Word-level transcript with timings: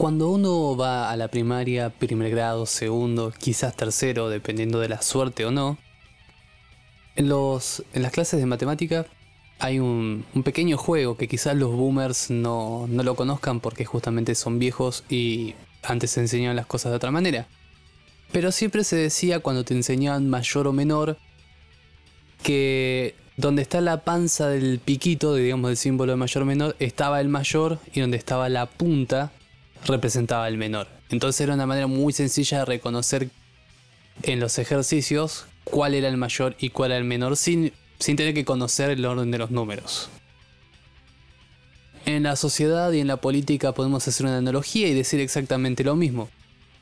Cuando 0.00 0.30
uno 0.30 0.78
va 0.78 1.10
a 1.10 1.16
la 1.18 1.28
primaria, 1.28 1.90
primer 1.90 2.30
grado, 2.30 2.64
segundo, 2.64 3.34
quizás 3.36 3.76
tercero, 3.76 4.30
dependiendo 4.30 4.80
de 4.80 4.88
la 4.88 5.02
suerte 5.02 5.44
o 5.44 5.50
no, 5.50 5.76
en, 7.16 7.28
los, 7.28 7.84
en 7.92 8.00
las 8.00 8.10
clases 8.10 8.40
de 8.40 8.46
matemática 8.46 9.04
hay 9.58 9.78
un, 9.78 10.24
pequeño 10.42 10.78
juego 10.78 11.18
que 11.18 11.28
quizás 11.28 11.54
los 11.54 11.72
boomers 11.72 12.30
no, 12.30 12.86
no, 12.88 13.02
lo 13.02 13.14
conozcan 13.14 13.60
porque 13.60 13.84
justamente 13.84 14.34
son 14.34 14.58
viejos 14.58 15.04
y 15.10 15.54
antes 15.82 16.12
se 16.12 16.20
enseñaban 16.20 16.56
las 16.56 16.64
cosas 16.64 16.92
de 16.92 16.96
otra 16.96 17.10
manera. 17.10 17.46
Pero 18.32 18.52
siempre 18.52 18.84
se 18.84 18.96
decía 18.96 19.40
cuando 19.40 19.66
te 19.66 19.74
enseñaban 19.74 20.30
mayor 20.30 20.66
o 20.66 20.72
menor 20.72 21.18
que 22.42 23.14
donde 23.36 23.60
está 23.60 23.82
la 23.82 24.02
panza 24.02 24.48
del 24.48 24.78
piquito, 24.78 25.34
digamos 25.34 25.68
del 25.68 25.76
símbolo 25.76 26.12
de 26.12 26.16
mayor 26.16 26.44
o 26.44 26.46
menor, 26.46 26.76
estaba 26.78 27.20
el 27.20 27.28
mayor 27.28 27.80
y 27.92 28.00
donde 28.00 28.16
estaba 28.16 28.48
la 28.48 28.64
punta 28.64 29.30
representaba 29.86 30.48
el 30.48 30.58
menor. 30.58 30.88
Entonces 31.10 31.40
era 31.40 31.54
una 31.54 31.66
manera 31.66 31.86
muy 31.86 32.12
sencilla 32.12 32.60
de 32.60 32.64
reconocer 32.64 33.30
en 34.22 34.40
los 34.40 34.58
ejercicios 34.58 35.46
cuál 35.64 35.94
era 35.94 36.08
el 36.08 36.16
mayor 36.16 36.56
y 36.58 36.70
cuál 36.70 36.92
era 36.92 36.98
el 36.98 37.04
menor 37.04 37.36
sin, 37.36 37.72
sin 37.98 38.16
tener 38.16 38.34
que 38.34 38.44
conocer 38.44 38.90
el 38.90 39.04
orden 39.04 39.30
de 39.30 39.38
los 39.38 39.50
números. 39.50 40.10
En 42.06 42.22
la 42.22 42.36
sociedad 42.36 42.90
y 42.92 43.00
en 43.00 43.06
la 43.06 43.18
política 43.18 43.72
podemos 43.72 44.06
hacer 44.08 44.26
una 44.26 44.38
analogía 44.38 44.88
y 44.88 44.94
decir 44.94 45.20
exactamente 45.20 45.84
lo 45.84 45.96
mismo. 45.96 46.28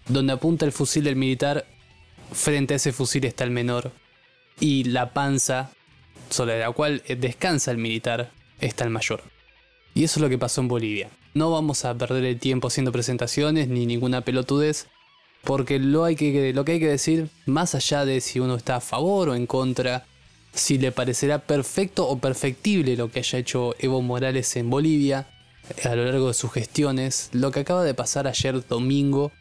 Donde 0.07 0.33
apunta 0.33 0.65
el 0.65 0.73
fusil 0.73 1.05
del 1.05 1.17
militar, 1.17 1.67
frente 2.33 2.75
a 2.75 2.77
ese 2.77 2.93
fusil 2.93 3.25
está 3.25 3.45
el 3.45 3.51
menor. 3.51 3.93
Y 4.61 4.85
la 4.85 5.13
panza, 5.13 5.71
sobre 6.31 6.61
la 6.61 6.71
cual 6.71 7.03
descansa 7.19 7.71
el 7.71 7.79
militar, 7.79 8.31
está 8.61 8.85
el 8.85 8.91
mayor. 8.91 9.23
Y 9.95 10.05
eso 10.05 10.19
es 10.19 10.23
lo 10.23 10.29
que 10.29 10.39
pasó 10.39 10.61
en 10.61 10.69
Bolivia. 10.69 11.11
No 11.35 11.51
vamos 11.51 11.85
a 11.85 11.95
perder 11.97 12.25
el 12.25 12.39
tiempo 12.39 12.69
haciendo 12.69 12.93
presentaciones 12.93 13.69
ni 13.69 13.87
ninguna 13.87 14.23
pelotudez, 14.23 14.87
porque 15.45 15.79
lo, 15.79 16.05
que 16.05 16.73
hay 16.73 16.81
que 16.81 16.89
decir, 16.89 17.29
más 17.47 17.75
allá 17.75 18.05
de 18.05 18.21
si 18.21 18.41
uno 18.41 18.57
está 18.57 18.77
a 18.77 18.81
favor 18.81 19.31
o 19.31 19.35
en 19.35 19.47
contra, 19.47 20.07
si 20.53 20.79
le 20.79 20.93
parecerá 20.93 21.39
perfecto 21.39 22.09
o 22.09 22.19
perfectible 22.19 22.97
lo 22.97 23.11
que 23.11 23.21
haya 23.21 23.39
hecho 23.39 23.75
Evo 23.79 24.03
Morales 24.03 24.57
en 24.57 24.71
Bolivia 24.71 25.29
a 25.85 25.95
lo 25.95 26.05
largo 26.05 26.29
de 26.29 26.35
sus 26.35 26.53
gestiones, 26.53 27.31
lo 27.33 27.51
que 27.51 27.61
acaba 27.61 27.85
de 27.85 27.95
pasar 27.95 28.27
ayer 28.27 28.67
domingo 28.67 29.33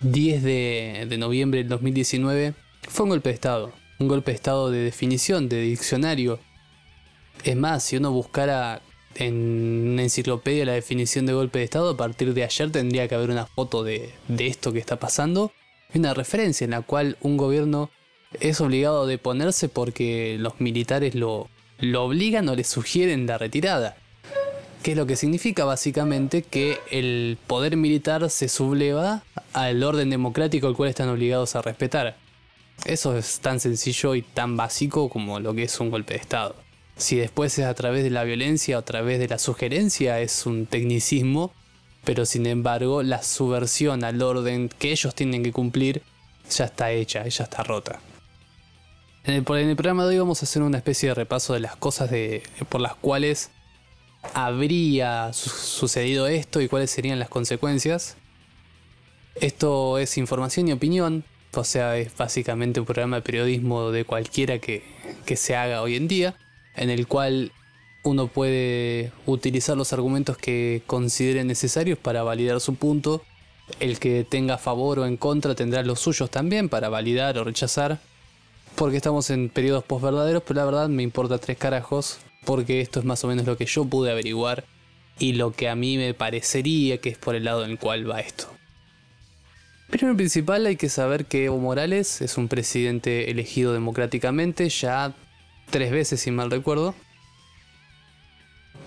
10 0.00 0.42
de, 0.42 1.06
de 1.08 1.18
noviembre 1.18 1.60
del 1.60 1.68
2019 1.68 2.54
fue 2.88 3.04
un 3.04 3.10
golpe 3.10 3.28
de 3.28 3.34
Estado, 3.34 3.72
un 3.98 4.08
golpe 4.08 4.30
de 4.30 4.36
Estado 4.36 4.70
de 4.70 4.78
definición, 4.78 5.48
de 5.48 5.60
diccionario. 5.60 6.38
Es 7.44 7.56
más, 7.56 7.84
si 7.84 7.96
uno 7.96 8.10
buscara 8.10 8.80
en 9.14 9.92
una 9.92 10.02
enciclopedia 10.02 10.64
la 10.64 10.72
definición 10.72 11.26
de 11.26 11.32
golpe 11.32 11.58
de 11.58 11.64
Estado, 11.64 11.90
a 11.90 11.96
partir 11.96 12.34
de 12.34 12.44
ayer 12.44 12.70
tendría 12.70 13.08
que 13.08 13.14
haber 13.14 13.30
una 13.30 13.46
foto 13.46 13.82
de, 13.82 14.12
esto 14.38 14.72
que 14.72 14.78
está 14.78 14.98
pasando 14.98 15.52
y 15.92 15.98
una 15.98 16.14
referencia 16.14 16.64
en 16.64 16.72
la 16.72 16.82
cual 16.82 17.16
un 17.20 17.36
gobierno 17.36 17.90
es 18.40 18.60
obligado 18.60 19.02
a 19.02 19.06
deponerse 19.06 19.68
porque 19.68 20.36
los 20.38 20.60
militares 20.60 21.14
lo, 21.14 21.48
obligan 21.96 22.48
o 22.48 22.54
le 22.54 22.64
sugieren 22.64 23.26
la 23.26 23.38
retirada. 23.38 23.96
¿Qué 24.82 24.92
es 24.92 24.96
lo 24.96 25.06
que 25.06 25.16
significa 25.16 25.64
básicamente 25.64 26.42
que 26.42 26.78
el 26.90 27.36
poder 27.46 27.76
militar 27.76 28.30
se 28.30 28.48
subleva 28.48 29.24
al 29.52 29.82
orden 29.82 30.10
democrático 30.10 30.66
al 30.66 30.76
cual 30.76 30.90
están 30.90 31.08
obligados 31.08 31.56
a 31.56 31.62
respetar. 31.62 32.16
Eso 32.84 33.16
es 33.16 33.40
tan 33.40 33.60
sencillo 33.60 34.14
y 34.14 34.22
tan 34.22 34.56
básico 34.56 35.08
como 35.08 35.40
lo 35.40 35.54
que 35.54 35.64
es 35.64 35.80
un 35.80 35.90
golpe 35.90 36.14
de 36.14 36.20
Estado. 36.20 36.54
Si 36.98 37.14
después 37.14 37.56
es 37.60 37.64
a 37.64 37.74
través 37.74 38.02
de 38.02 38.10
la 38.10 38.24
violencia 38.24 38.76
o 38.76 38.80
a 38.80 38.84
través 38.84 39.20
de 39.20 39.28
la 39.28 39.38
sugerencia 39.38 40.20
es 40.20 40.46
un 40.46 40.66
tecnicismo, 40.66 41.52
pero 42.04 42.26
sin 42.26 42.44
embargo 42.44 43.04
la 43.04 43.22
subversión 43.22 44.02
al 44.02 44.20
orden 44.20 44.68
que 44.68 44.90
ellos 44.90 45.14
tienen 45.14 45.44
que 45.44 45.52
cumplir 45.52 46.02
ya 46.50 46.64
está 46.64 46.90
hecha, 46.90 47.24
ya 47.26 47.44
está 47.44 47.62
rota. 47.62 48.00
En 49.22 49.34
el, 49.34 49.44
programa 49.44 50.04
de 50.04 50.10
hoy 50.10 50.18
vamos 50.18 50.42
a 50.42 50.46
hacer 50.46 50.62
una 50.62 50.78
especie 50.78 51.10
de 51.10 51.14
repaso 51.14 51.54
de 51.54 51.60
las 51.60 51.76
cosas 51.76 52.10
por 52.68 52.80
las 52.80 52.96
cuales 52.96 53.50
habría 54.34 55.32
sucedido 55.32 56.26
esto 56.26 56.60
y 56.60 56.68
cuáles 56.68 56.90
serían 56.90 57.20
las 57.20 57.28
consecuencias. 57.28 58.16
Esto 59.36 59.98
es 59.98 60.18
información 60.18 60.66
y 60.66 60.72
opinión, 60.72 61.24
o 61.54 61.62
sea, 61.62 61.96
es 61.96 62.16
básicamente 62.16 62.80
un 62.80 62.86
programa 62.86 63.16
de 63.16 63.22
periodismo 63.22 63.92
de 63.92 64.04
cualquiera 64.04 64.58
que 64.58 64.82
se 65.36 65.54
haga 65.54 65.82
hoy 65.82 65.94
en 65.94 66.08
día 66.08 66.36
en 66.78 66.90
el 66.90 67.06
cual 67.06 67.52
uno 68.02 68.28
puede 68.28 69.12
utilizar 69.26 69.76
los 69.76 69.92
argumentos 69.92 70.36
que 70.36 70.82
considere 70.86 71.44
necesarios 71.44 71.98
para 71.98 72.22
validar 72.22 72.60
su 72.60 72.74
punto. 72.74 73.22
El 73.80 73.98
que 73.98 74.24
tenga 74.24 74.54
a 74.54 74.58
favor 74.58 75.00
o 75.00 75.06
en 75.06 75.16
contra 75.16 75.54
tendrá 75.54 75.82
los 75.82 76.00
suyos 76.00 76.30
también 76.30 76.68
para 76.68 76.88
validar 76.88 77.38
o 77.38 77.44
rechazar. 77.44 77.98
Porque 78.74 78.96
estamos 78.96 79.30
en 79.30 79.48
periodos 79.48 79.84
postverdaderos, 79.84 80.42
pero 80.46 80.60
la 80.60 80.64
verdad 80.64 80.88
me 80.88 81.02
importa 81.02 81.38
tres 81.38 81.58
carajos. 81.58 82.18
Porque 82.44 82.80
esto 82.80 83.00
es 83.00 83.04
más 83.04 83.22
o 83.24 83.28
menos 83.28 83.46
lo 83.46 83.56
que 83.56 83.66
yo 83.66 83.84
pude 83.84 84.10
averiguar 84.10 84.64
y 85.18 85.32
lo 85.34 85.52
que 85.52 85.68
a 85.68 85.74
mí 85.74 85.96
me 85.96 86.14
parecería 86.14 86.98
que 86.98 87.10
es 87.10 87.18
por 87.18 87.34
el 87.34 87.44
lado 87.44 87.64
en 87.64 87.72
el 87.72 87.78
cual 87.78 88.08
va 88.08 88.20
esto. 88.20 88.48
Primero 89.90 90.16
principal 90.16 90.66
hay 90.66 90.76
que 90.76 90.88
saber 90.88 91.24
que 91.24 91.46
Evo 91.46 91.58
Morales 91.58 92.20
es 92.20 92.36
un 92.36 92.48
presidente 92.48 93.30
elegido 93.30 93.72
democráticamente 93.72 94.68
ya 94.68 95.14
tres 95.70 95.90
veces 95.90 96.20
si 96.20 96.30
mal 96.30 96.50
recuerdo, 96.50 96.94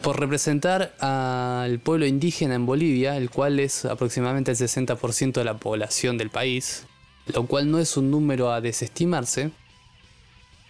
por 0.01 0.19
representar 0.19 0.95
al 0.99 1.79
pueblo 1.79 2.05
indígena 2.05 2.55
en 2.55 2.65
Bolivia, 2.65 3.17
el 3.17 3.29
cual 3.29 3.59
es 3.59 3.85
aproximadamente 3.85 4.51
el 4.51 4.57
60% 4.57 5.33
de 5.33 5.43
la 5.43 5.57
población 5.57 6.17
del 6.17 6.29
país, 6.29 6.85
lo 7.27 7.45
cual 7.45 7.69
no 7.69 7.79
es 7.79 7.97
un 7.97 8.09
número 8.09 8.51
a 8.51 8.61
desestimarse, 8.61 9.51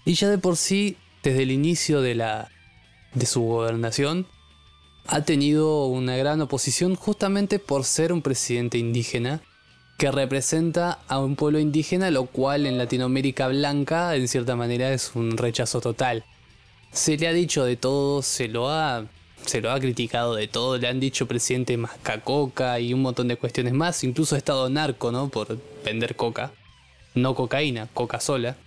y 0.03 0.13
ya 0.15 0.29
de 0.29 0.37
por 0.37 0.57
sí, 0.57 0.97
desde 1.23 1.43
el 1.43 1.51
inicio 1.51 2.01
de, 2.01 2.15
la, 2.15 2.49
de 3.13 3.25
su 3.25 3.41
gobernación, 3.41 4.27
ha 5.07 5.21
tenido 5.21 5.85
una 5.85 6.17
gran 6.17 6.41
oposición 6.41 6.95
justamente 6.95 7.59
por 7.59 7.85
ser 7.85 8.11
un 8.11 8.21
presidente 8.21 8.77
indígena 8.77 9.41
que 10.01 10.09
representa 10.09 10.97
a 11.07 11.19
un 11.19 11.35
pueblo 11.35 11.59
indígena, 11.59 12.09
lo 12.09 12.25
cual 12.25 12.65
en 12.65 12.79
Latinoamérica 12.79 13.49
blanca 13.49 14.15
en 14.15 14.27
cierta 14.27 14.55
manera 14.55 14.91
es 14.91 15.11
un 15.13 15.37
rechazo 15.37 15.79
total. 15.79 16.25
Se 16.91 17.17
le 17.17 17.27
ha 17.27 17.33
dicho 17.33 17.63
de 17.65 17.75
todo, 17.75 18.23
se 18.23 18.47
lo 18.47 18.71
ha, 18.71 19.05
se 19.45 19.61
lo 19.61 19.71
ha 19.71 19.79
criticado 19.79 20.33
de 20.33 20.47
todo, 20.47 20.79
le 20.79 20.87
han 20.87 20.99
dicho 20.99 21.27
presidente 21.27 21.77
mascacoca 21.77 22.79
y 22.79 22.95
un 22.95 23.03
montón 23.03 23.27
de 23.27 23.35
cuestiones 23.35 23.73
más, 23.73 24.03
incluso 24.03 24.33
ha 24.33 24.39
estado 24.39 24.67
narco, 24.71 25.11
¿no? 25.11 25.29
Por 25.29 25.59
vender 25.85 26.15
coca, 26.15 26.51
no 27.13 27.35
cocaína, 27.35 27.87
coca 27.93 28.19
sola. 28.19 28.57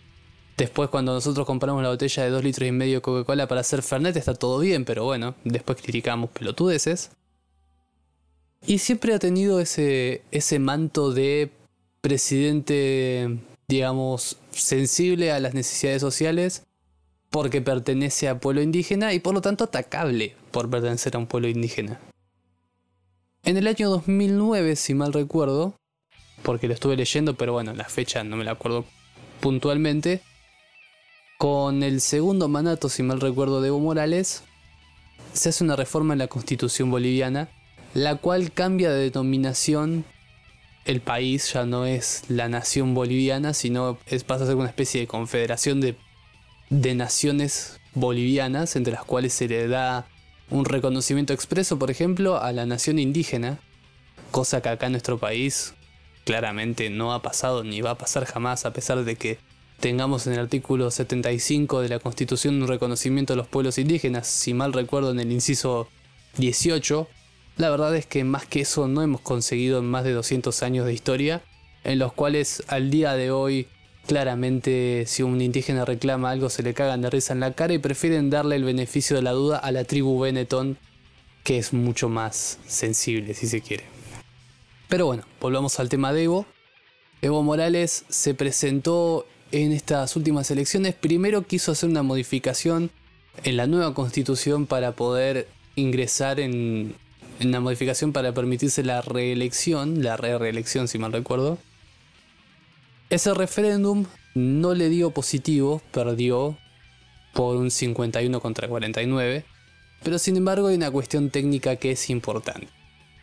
Después 0.56 0.88
cuando 0.88 1.14
nosotros 1.14 1.44
compramos 1.44 1.82
la 1.82 1.88
botella 1.88 2.22
de 2.22 2.30
2 2.30 2.44
litros 2.44 2.68
y 2.68 2.70
medio 2.70 2.98
de 2.98 3.02
Coca-Cola 3.02 3.48
para 3.48 3.62
hacer 3.62 3.82
Fernet 3.82 4.16
está 4.16 4.34
todo 4.34 4.60
bien, 4.60 4.84
pero 4.84 5.02
bueno, 5.02 5.34
después 5.42 5.82
criticamos 5.82 6.30
pelotudeces. 6.30 7.10
Y 8.66 8.78
siempre 8.78 9.14
ha 9.14 9.18
tenido 9.18 9.60
ese, 9.60 10.22
ese 10.30 10.58
manto 10.58 11.12
de 11.12 11.50
presidente, 12.00 13.38
digamos, 13.68 14.38
sensible 14.50 15.32
a 15.32 15.40
las 15.40 15.54
necesidades 15.54 16.00
sociales 16.00 16.62
porque 17.30 17.60
pertenece 17.60 18.28
a 18.28 18.38
pueblo 18.38 18.62
indígena 18.62 19.12
y 19.12 19.18
por 19.18 19.34
lo 19.34 19.42
tanto 19.42 19.64
atacable 19.64 20.34
por 20.50 20.70
pertenecer 20.70 21.16
a 21.16 21.18
un 21.18 21.26
pueblo 21.26 21.48
indígena. 21.48 22.00
En 23.42 23.56
el 23.58 23.66
año 23.66 23.90
2009, 23.90 24.76
si 24.76 24.94
mal 24.94 25.12
recuerdo, 25.12 25.74
porque 26.42 26.68
lo 26.68 26.74
estuve 26.74 26.96
leyendo, 26.96 27.34
pero 27.34 27.52
bueno, 27.52 27.74
la 27.74 27.84
fecha 27.84 28.24
no 28.24 28.36
me 28.36 28.44
la 28.44 28.52
acuerdo 28.52 28.86
puntualmente, 29.40 30.22
con 31.36 31.82
el 31.82 32.00
segundo 32.00 32.48
mandato, 32.48 32.88
si 32.88 33.02
mal 33.02 33.20
recuerdo, 33.20 33.60
de 33.60 33.68
Evo 33.68 33.80
Morales, 33.80 34.42
se 35.34 35.50
hace 35.50 35.64
una 35.64 35.76
reforma 35.76 36.14
en 36.14 36.20
la 36.20 36.28
constitución 36.28 36.90
boliviana 36.90 37.50
la 37.94 38.16
cual 38.16 38.52
cambia 38.52 38.90
de 38.90 39.10
denominación. 39.10 40.04
El 40.84 41.00
país 41.00 41.52
ya 41.52 41.64
no 41.64 41.86
es 41.86 42.24
la 42.28 42.48
nación 42.48 42.92
boliviana, 42.92 43.54
sino 43.54 43.98
es, 44.06 44.24
pasa 44.24 44.44
a 44.44 44.46
ser 44.48 44.56
una 44.56 44.68
especie 44.68 45.00
de 45.00 45.06
confederación 45.06 45.80
de, 45.80 45.96
de 46.68 46.94
naciones 46.94 47.80
bolivianas, 47.94 48.76
entre 48.76 48.92
las 48.92 49.04
cuales 49.04 49.32
se 49.32 49.48
le 49.48 49.66
da 49.68 50.06
un 50.50 50.66
reconocimiento 50.66 51.32
expreso, 51.32 51.78
por 51.78 51.90
ejemplo, 51.90 52.36
a 52.36 52.52
la 52.52 52.66
nación 52.66 52.98
indígena, 52.98 53.60
cosa 54.30 54.60
que 54.60 54.68
acá 54.68 54.86
en 54.86 54.92
nuestro 54.92 55.18
país 55.18 55.74
claramente 56.24 56.90
no 56.90 57.14
ha 57.14 57.22
pasado 57.22 57.64
ni 57.64 57.80
va 57.80 57.90
a 57.90 57.98
pasar 57.98 58.26
jamás, 58.26 58.66
a 58.66 58.72
pesar 58.72 59.04
de 59.04 59.16
que 59.16 59.38
tengamos 59.80 60.26
en 60.26 60.34
el 60.34 60.40
artículo 60.40 60.90
75 60.90 61.80
de 61.80 61.88
la 61.88 61.98
Constitución 61.98 62.60
un 62.62 62.68
reconocimiento 62.68 63.32
a 63.32 63.36
los 63.36 63.46
pueblos 63.46 63.78
indígenas, 63.78 64.26
si 64.26 64.52
mal 64.52 64.72
recuerdo 64.72 65.12
en 65.12 65.20
el 65.20 65.32
inciso 65.32 65.88
18, 66.36 67.08
la 67.56 67.70
verdad 67.70 67.94
es 67.94 68.06
que 68.06 68.24
más 68.24 68.46
que 68.46 68.60
eso 68.60 68.88
no 68.88 69.02
hemos 69.02 69.20
conseguido 69.20 69.78
en 69.78 69.86
más 69.86 70.04
de 70.04 70.12
200 70.12 70.62
años 70.62 70.86
de 70.86 70.92
historia, 70.92 71.42
en 71.84 71.98
los 71.98 72.12
cuales 72.12 72.64
al 72.68 72.90
día 72.90 73.14
de 73.14 73.30
hoy 73.30 73.68
claramente 74.06 75.04
si 75.06 75.22
un 75.22 75.40
indígena 75.40 75.84
reclama 75.84 76.30
algo 76.30 76.50
se 76.50 76.62
le 76.62 76.74
cagan 76.74 77.02
de 77.02 77.10
risa 77.10 77.32
en 77.32 77.40
la 77.40 77.52
cara 77.52 77.72
y 77.72 77.78
prefieren 77.78 78.28
darle 78.28 78.56
el 78.56 78.64
beneficio 78.64 79.16
de 79.16 79.22
la 79.22 79.32
duda 79.32 79.58
a 79.58 79.70
la 79.72 79.84
tribu 79.84 80.20
Benetton, 80.20 80.76
que 81.42 81.58
es 81.58 81.72
mucho 81.72 82.08
más 82.08 82.58
sensible 82.66 83.34
si 83.34 83.46
se 83.46 83.60
quiere. 83.60 83.84
Pero 84.88 85.06
bueno, 85.06 85.24
volvamos 85.40 85.78
al 85.80 85.88
tema 85.88 86.12
de 86.12 86.24
Evo. 86.24 86.46
Evo 87.22 87.42
Morales 87.42 88.04
se 88.08 88.34
presentó 88.34 89.26
en 89.52 89.72
estas 89.72 90.16
últimas 90.16 90.50
elecciones. 90.50 90.94
Primero 90.94 91.46
quiso 91.46 91.72
hacer 91.72 91.88
una 91.88 92.02
modificación 92.02 92.90
en 93.44 93.56
la 93.56 93.66
nueva 93.66 93.94
constitución 93.94 94.66
para 94.66 94.92
poder 94.92 95.48
ingresar 95.76 96.38
en, 96.40 96.94
una 97.42 97.60
modificación 97.60 98.12
para 98.12 98.32
permitirse 98.32 98.82
la 98.82 99.02
reelección, 99.02 100.02
la 100.02 100.16
re-reelección 100.16 100.88
si 100.88 100.98
mal 100.98 101.12
recuerdo. 101.12 101.58
Ese 103.10 103.34
referéndum 103.34 104.06
no 104.34 104.74
le 104.74 104.88
dio 104.88 105.10
positivo, 105.10 105.82
perdió 105.92 106.56
por 107.32 107.56
un 107.56 107.70
51 107.70 108.40
contra 108.40 108.68
49, 108.68 109.44
pero 110.02 110.18
sin 110.18 110.36
embargo 110.36 110.68
hay 110.68 110.76
una 110.76 110.90
cuestión 110.90 111.30
técnica 111.30 111.76
que 111.76 111.92
es 111.92 112.10
importante. 112.10 112.68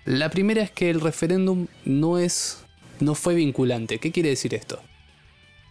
La 0.05 0.29
primera 0.29 0.63
es 0.63 0.71
que 0.71 0.89
el 0.89 0.99
referéndum 0.99 1.67
no 1.85 2.17
es 2.17 2.65
no 2.99 3.15
fue 3.15 3.35
vinculante. 3.35 3.99
¿Qué 3.99 4.11
quiere 4.11 4.29
decir 4.29 4.53
esto? 4.53 4.79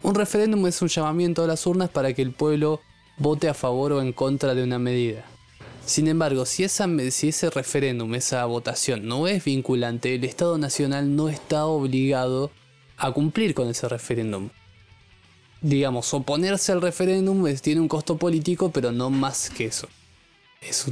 Un 0.03 0.15
referéndum 0.15 0.67
es 0.67 0.81
un 0.83 0.89
llamamiento 0.89 1.45
a 1.45 1.47
las 1.47 1.67
urnas 1.67 1.91
para 1.91 2.13
que 2.13 2.23
el 2.23 2.33
pueblo 2.33 2.81
vote 3.19 3.49
a 3.49 3.55
favor 3.55 3.93
o 3.93 4.03
en 4.03 4.13
contra 4.13 4.55
de 4.55 4.65
una 4.65 4.79
medida. 4.79 5.25
Sin 5.85 6.07
embargo, 6.09 6.47
si, 6.47 6.65
ese 6.65 7.51
referéndum, 7.51 8.15
esa 8.15 8.45
votación 8.45 9.07
no 9.07 9.27
es 9.27 9.45
vinculante, 9.45 10.15
el 10.15 10.25
Estado 10.25 10.59
Nacional 10.59 11.17
no 11.17 11.29
está 11.29 11.67
obligado 11.67 12.51
a 12.97 13.11
cumplir 13.13 13.55
con 13.55 13.69
ese 13.69 13.89
referéndum. 13.89 14.51
Digamos, 15.63 16.15
oponerse 16.15 16.73
al 16.73 16.81
referéndum 16.81 17.45
tiene 17.57 17.81
un 17.81 17.89
costo 17.89 18.17
político, 18.17 18.71
pero 18.71 18.93
no 18.93 19.11
más 19.11 19.51
que 19.51 19.67
eso. 19.67 19.89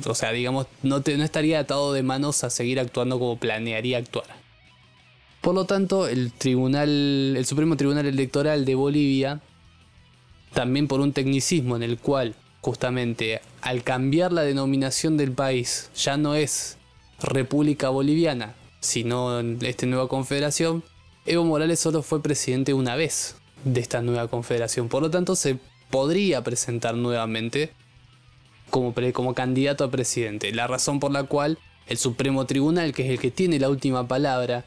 o 0.06 0.14
sea, 0.14 0.32
digamos, 0.32 0.66
no, 0.82 0.98
no 0.98 1.24
estaría 1.24 1.60
atado 1.60 1.92
de 1.92 2.02
manos 2.02 2.42
a 2.44 2.50
seguir 2.50 2.80
actuando 2.80 3.18
como 3.18 3.38
planearía 3.38 3.98
actuar. 3.98 4.26
Por 5.40 5.54
lo 5.54 5.64
tanto, 5.64 6.08
el 6.08 6.32
tribunal, 6.32 7.34
el 7.36 7.46
Supremo 7.46 7.76
Tribunal 7.76 8.06
Electoral 8.06 8.64
de 8.64 8.74
Bolivia, 8.74 9.40
también 10.52 10.88
por 10.88 11.00
un 11.00 11.12
tecnicismo 11.12 11.76
en 11.76 11.82
el 11.82 11.98
cual 11.98 12.34
justamente 12.60 13.40
al 13.62 13.82
cambiar 13.82 14.32
la 14.32 14.42
denominación 14.42 15.16
del 15.16 15.32
país 15.32 15.90
ya 15.96 16.16
no 16.16 16.34
es 16.34 16.78
República 17.20 17.88
Boliviana, 17.88 18.54
sino 18.80 19.40
esta 19.40 19.86
nueva 19.86 20.08
confederación, 20.08 20.84
Evo 21.26 21.44
Morales 21.44 21.80
solo 21.80 22.02
fue 22.02 22.22
presidente 22.22 22.72
una 22.72 22.96
vez 22.96 23.36
de 23.64 23.80
esta 23.80 24.00
nueva 24.00 24.28
confederación. 24.28 24.88
Por 24.88 25.02
lo 25.02 25.10
tanto, 25.10 25.36
se 25.36 25.58
podría 25.90 26.42
presentar 26.42 26.94
nuevamente 26.94 27.72
como, 28.70 28.94
como 29.12 29.34
candidato 29.34 29.84
a 29.84 29.90
presidente. 29.90 30.52
La 30.52 30.66
razón 30.66 31.00
por 31.00 31.12
la 31.12 31.24
cual 31.24 31.58
el 31.86 31.98
Supremo 31.98 32.46
Tribunal, 32.46 32.92
que 32.92 33.04
es 33.04 33.10
el 33.10 33.18
que 33.18 33.30
tiene 33.30 33.58
la 33.58 33.68
última 33.68 34.06
palabra 34.08 34.64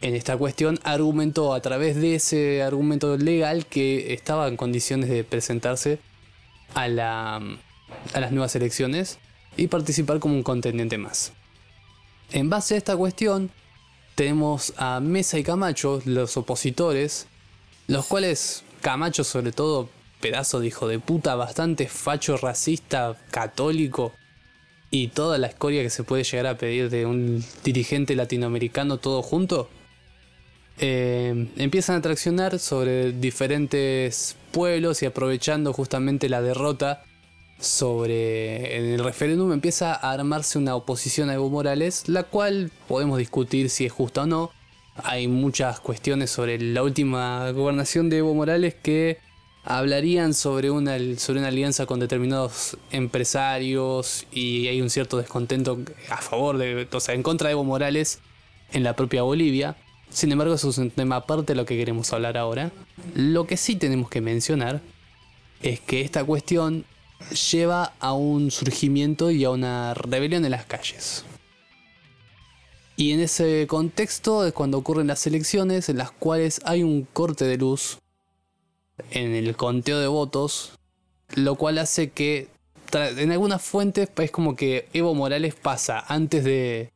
en 0.00 0.14
esta 0.14 0.36
cuestión, 0.36 0.78
argumentó 0.82 1.54
a 1.54 1.60
través 1.60 1.96
de 1.96 2.16
ese 2.16 2.62
argumento 2.62 3.16
legal 3.16 3.66
que 3.66 4.12
estaba 4.12 4.48
en 4.48 4.56
condiciones 4.56 5.08
de 5.08 5.24
presentarse 5.24 6.00
a, 6.74 6.88
la, 6.88 7.40
a 8.12 8.20
las 8.20 8.32
nuevas 8.32 8.54
elecciones 8.56 9.18
y 9.56 9.68
participar 9.68 10.18
como 10.18 10.34
un 10.34 10.42
contendiente 10.42 10.98
más. 10.98 11.32
En 12.32 12.50
base 12.50 12.74
a 12.74 12.78
esta 12.78 12.96
cuestión, 12.96 13.50
tenemos 14.14 14.72
a 14.76 15.00
Mesa 15.00 15.38
y 15.38 15.44
Camacho, 15.44 16.00
los 16.04 16.36
opositores, 16.36 17.26
los 17.86 18.06
cuales 18.06 18.64
Camacho 18.80 19.24
sobre 19.24 19.52
todo, 19.52 19.88
pedazo 20.20 20.60
de 20.60 20.68
hijo 20.68 20.88
de 20.88 20.98
puta, 20.98 21.34
bastante 21.34 21.86
facho, 21.86 22.36
racista, 22.36 23.16
católico, 23.30 24.12
y 24.90 25.08
toda 25.08 25.38
la 25.38 25.48
escoria 25.48 25.82
que 25.82 25.90
se 25.90 26.04
puede 26.04 26.22
llegar 26.22 26.46
a 26.46 26.56
pedir 26.56 26.88
de 26.88 27.04
un 27.04 27.44
dirigente 27.64 28.14
latinoamericano 28.14 28.98
todo 28.98 29.22
junto, 29.22 29.68
eh, 30.78 31.48
empiezan 31.56 31.96
a 31.96 32.02
traccionar 32.02 32.58
sobre 32.60 33.12
diferentes 33.12 34.36
pueblos 34.52 35.02
y 35.02 35.06
aprovechando 35.06 35.72
justamente 35.72 36.28
la 36.28 36.42
derrota 36.42 37.04
sobre 37.58 38.76
en 38.76 38.84
el 38.92 39.04
referéndum 39.04 39.52
empieza 39.52 39.94
a 39.94 40.12
armarse 40.12 40.58
una 40.58 40.74
oposición 40.74 41.30
a 41.30 41.34
Evo 41.34 41.50
Morales, 41.50 42.08
la 42.08 42.24
cual 42.24 42.70
podemos 42.88 43.18
discutir 43.18 43.70
si 43.70 43.86
es 43.86 43.92
justa 43.92 44.22
o 44.22 44.26
no. 44.26 44.50
Hay 44.96 45.26
muchas 45.28 45.80
cuestiones 45.80 46.30
sobre 46.30 46.58
la 46.58 46.82
última 46.82 47.50
gobernación 47.52 48.10
de 48.10 48.18
Evo 48.18 48.34
Morales 48.34 48.74
que 48.74 49.18
hablarían 49.64 50.34
sobre 50.34 50.70
una, 50.70 50.98
sobre 51.16 51.40
una 51.40 51.48
alianza 51.48 51.86
con 51.86 51.98
determinados 51.98 52.76
empresarios 52.90 54.26
y 54.30 54.68
hay 54.68 54.80
un 54.82 54.90
cierto 54.90 55.16
descontento 55.16 55.80
a 56.10 56.18
favor 56.18 56.58
de, 56.58 56.86
o 56.92 57.00
sea, 57.00 57.14
en 57.14 57.22
contra 57.22 57.48
de 57.48 57.52
Evo 57.52 57.64
Morales 57.64 58.20
en 58.72 58.84
la 58.84 58.94
propia 58.94 59.22
Bolivia. 59.22 59.76
Sin 60.10 60.30
embargo, 60.30 60.54
eso 60.54 60.70
es 60.70 60.78
un 60.78 60.90
tema 60.90 61.16
aparte 61.16 61.54
de 61.54 61.56
lo 61.56 61.64
que 61.64 61.76
queremos 61.76 62.12
hablar 62.12 62.36
ahora. 62.36 62.70
Lo 63.14 63.46
que 63.46 63.56
sí 63.56 63.74
tenemos 63.74 64.10
que 64.10 64.20
mencionar 64.20 64.80
es 65.62 65.80
que 65.80 66.02
esta 66.02 66.22
cuestión 66.24 66.84
lleva 67.50 67.92
a 68.00 68.12
un 68.12 68.50
surgimiento 68.50 69.30
y 69.30 69.44
a 69.44 69.50
una 69.50 69.94
rebelión 69.94 70.44
en 70.44 70.50
las 70.50 70.66
calles. 70.66 71.24
Y 72.96 73.12
en 73.12 73.20
ese 73.20 73.66
contexto 73.66 74.46
es 74.46 74.52
cuando 74.52 74.78
ocurren 74.78 75.08
las 75.08 75.26
elecciones 75.26 75.88
en 75.88 75.98
las 75.98 76.12
cuales 76.12 76.60
hay 76.64 76.82
un 76.82 77.06
corte 77.12 77.44
de 77.44 77.56
luz 77.56 77.98
en 79.10 79.34
el 79.34 79.56
conteo 79.56 79.98
de 79.98 80.06
votos, 80.06 80.72
lo 81.34 81.56
cual 81.56 81.78
hace 81.78 82.10
que 82.10 82.48
en 82.92 83.32
algunas 83.32 83.62
fuentes 83.62 84.08
es 84.16 84.30
como 84.30 84.54
que 84.54 84.88
Evo 84.92 85.14
Morales 85.14 85.56
pasa 85.56 86.04
antes 86.06 86.44
de, 86.44 86.92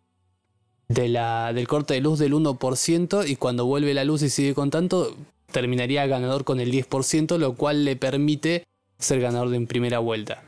del 0.86 1.66
corte 1.66 1.94
de 1.94 2.00
luz 2.00 2.20
del 2.20 2.34
1% 2.34 3.28
y 3.28 3.34
cuando 3.34 3.66
vuelve 3.66 3.94
la 3.94 4.04
luz 4.04 4.22
y 4.22 4.30
sigue 4.30 4.54
contando 4.54 5.16
terminaría 5.50 6.06
ganador 6.06 6.44
con 6.44 6.60
el 6.60 6.70
10%, 6.70 7.38
lo 7.38 7.54
cual 7.54 7.84
le 7.84 7.96
permite 7.96 8.64
ser 8.98 9.20
ganador 9.20 9.50
de 9.50 9.56
en 9.56 9.66
primera 9.66 9.98
vuelta. 10.00 10.42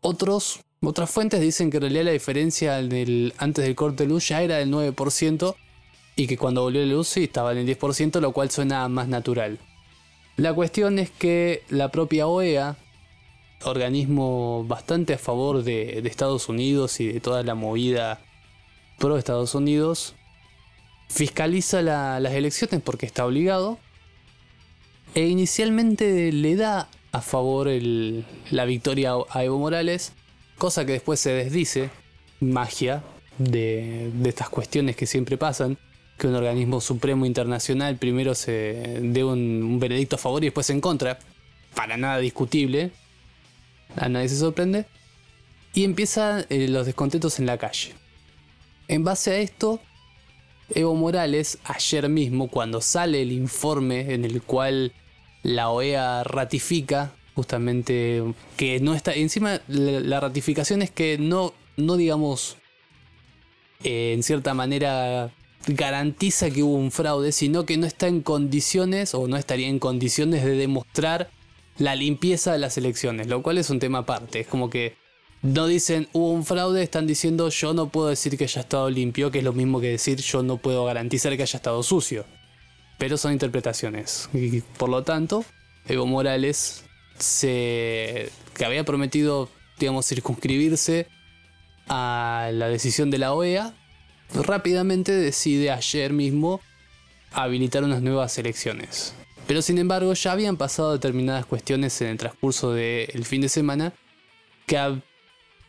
Otros, 0.00 0.60
otras 0.82 1.10
fuentes 1.10 1.40
dicen 1.40 1.70
que 1.70 1.78
en 1.78 1.82
realidad 1.82 2.04
la 2.04 2.10
diferencia 2.10 2.76
antes 2.76 3.64
del 3.64 3.74
corte 3.74 4.04
de 4.04 4.08
luz 4.08 4.28
ya 4.28 4.42
era 4.42 4.56
del 4.56 4.70
9% 4.72 5.54
y 6.16 6.26
que 6.26 6.36
cuando 6.36 6.62
volvió 6.62 6.84
la 6.84 6.92
luz 6.92 7.08
sí 7.08 7.24
estaba 7.24 7.52
en 7.52 7.58
el 7.58 7.78
10%, 7.78 8.20
lo 8.20 8.32
cual 8.32 8.50
suena 8.50 8.86
más 8.88 9.08
natural. 9.08 9.58
La 10.36 10.52
cuestión 10.54 10.98
es 10.98 11.10
que 11.10 11.62
la 11.68 11.90
propia 11.90 12.26
OEA, 12.26 12.76
organismo 13.64 14.64
bastante 14.66 15.14
a 15.14 15.18
favor 15.18 15.62
de, 15.62 15.98
Estados 16.00 16.48
Unidos 16.48 17.00
y 17.00 17.12
de 17.12 17.20
toda 17.20 17.42
la 17.42 17.54
movida 17.54 18.20
pro 18.98 19.16
Estados 19.16 19.54
Unidos, 19.54 20.14
fiscaliza 21.08 21.82
las 21.82 22.32
elecciones 22.32 22.80
porque 22.82 23.06
está 23.06 23.24
obligado 23.24 23.78
e 25.14 25.26
inicialmente 25.26 26.32
le 26.32 26.56
da 26.56 26.88
a 27.12 27.20
favor 27.20 27.68
la 27.68 28.64
victoria 28.64 29.12
a 29.30 29.44
Evo 29.44 29.58
Morales, 29.58 30.12
cosa 30.58 30.86
que 30.86 30.92
después 30.92 31.20
se 31.20 31.32
desdice, 31.32 31.90
magia 32.40 33.04
de, 33.38 34.10
estas 34.24 34.48
cuestiones 34.48 34.96
que 34.96 35.06
siempre 35.06 35.36
pasan, 35.36 35.78
que 36.18 36.26
un 36.26 36.34
organismo 36.34 36.80
supremo 36.80 37.26
internacional 37.26 37.96
primero 37.96 38.34
se 38.34 38.98
dé 39.02 39.24
un, 39.24 39.78
veredicto 39.78 40.16
a 40.16 40.18
favor 40.18 40.42
y 40.42 40.46
después 40.46 40.70
en 40.70 40.80
contra, 40.80 41.18
para 41.74 41.96
nada 41.96 42.18
discutible, 42.18 42.90
a 43.96 44.08
nadie 44.08 44.30
se 44.30 44.38
sorprende, 44.38 44.86
y 45.74 45.84
empiezan 45.84 46.46
eh, 46.48 46.68
los 46.68 46.86
descontentos 46.86 47.38
en 47.38 47.46
la 47.46 47.58
calle. 47.58 47.92
En 48.88 49.04
base 49.04 49.32
a 49.32 49.36
esto, 49.38 49.80
Evo 50.74 50.94
Morales, 50.94 51.58
ayer 51.64 52.08
mismo, 52.08 52.48
cuando 52.48 52.80
sale 52.80 53.20
el 53.20 53.32
informe 53.32 54.14
en 54.14 54.24
el 54.24 54.42
cual 54.42 54.92
la 55.42 55.70
OEA 55.70 56.24
ratifica 56.24 57.12
justamente 57.34 58.22
que 58.56 58.80
no 58.80 58.94
está 58.94 59.14
encima 59.14 59.60
la, 59.68 60.20
ratificación 60.20 60.82
es 60.82 60.90
que 60.90 61.18
no 61.18 61.54
no 61.76 61.96
digamos 61.96 62.56
eh, 63.82 64.12
en 64.12 64.22
cierta 64.22 64.54
manera 64.54 65.30
garantiza 65.66 66.50
que 66.50 66.62
hubo 66.62 66.74
un 66.74 66.90
fraude 66.90 67.32
sino 67.32 67.64
que 67.64 67.76
no 67.76 67.86
está 67.86 68.08
en 68.08 68.20
condiciones 68.20 69.14
o 69.14 69.26
no 69.28 69.36
estaría 69.36 69.68
en 69.68 69.78
condiciones 69.78 70.44
de 70.44 70.56
demostrar 70.56 71.30
la 71.78 71.96
limpieza 71.96 72.52
de 72.52 72.58
las 72.58 72.76
elecciones 72.76 73.26
lo 73.28 73.42
cual 73.42 73.58
es 73.58 73.70
un 73.70 73.78
tema 73.78 73.98
aparte. 73.98 74.40
Es 74.40 74.46
como 74.46 74.68
que 74.68 74.94
no 75.40 75.66
dicen 75.66 76.08
hubo 76.12 76.30
un 76.30 76.44
fraude 76.44 76.82
están 76.82 77.06
diciendo 77.06 77.48
yo 77.48 77.72
no 77.72 77.88
puedo 77.88 78.08
decir 78.08 78.36
que 78.36 78.44
haya 78.44 78.60
estado 78.60 78.90
limpio 78.90 79.30
que 79.30 79.38
es 79.38 79.44
lo 79.44 79.52
mismo 79.52 79.80
que 79.80 79.88
decir 79.88 80.20
yo 80.20 80.42
no 80.42 80.58
puedo 80.58 80.84
garantizar 80.84 81.36
que 81.36 81.42
haya 81.42 81.56
estado 81.56 81.82
sucio 81.82 82.24
pero 82.98 83.16
son 83.16 83.32
interpretaciones. 83.32 84.28
Y 84.32 84.60
por 84.60 84.88
lo 84.88 85.02
tanto, 85.02 85.44
Evo 85.86 86.06
Morales, 86.06 86.84
se, 87.18 88.30
que 88.54 88.64
había 88.64 88.84
prometido, 88.84 89.48
digamos, 89.78 90.06
circunscribirse 90.06 91.06
a 91.88 92.50
la 92.52 92.68
decisión 92.68 93.10
de 93.10 93.18
la 93.18 93.32
OEA, 93.32 93.74
rápidamente 94.34 95.12
decide 95.12 95.70
ayer 95.70 96.12
mismo 96.12 96.60
habilitar 97.32 97.84
unas 97.84 98.02
nuevas 98.02 98.36
elecciones. 98.38 99.14
Pero 99.46 99.62
sin 99.62 99.78
embargo 99.78 100.12
ya 100.14 100.32
habían 100.32 100.56
pasado 100.56 100.92
determinadas 100.92 101.46
cuestiones 101.46 102.00
en 102.00 102.08
el 102.08 102.18
transcurso 102.18 102.72
del 102.72 103.24
fin 103.24 103.40
de 103.40 103.48
semana 103.48 103.92
que 104.66 104.78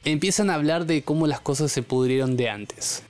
empiezan 0.06 0.50
a 0.50 0.56
hablar 0.56 0.86
de 0.86 1.03
cómo 1.03 1.27
las 1.27 1.39
cosas 1.39 1.72
se 1.72 1.82
pudrieron 1.82 2.38
de 2.38 2.50
antes. 2.50 3.03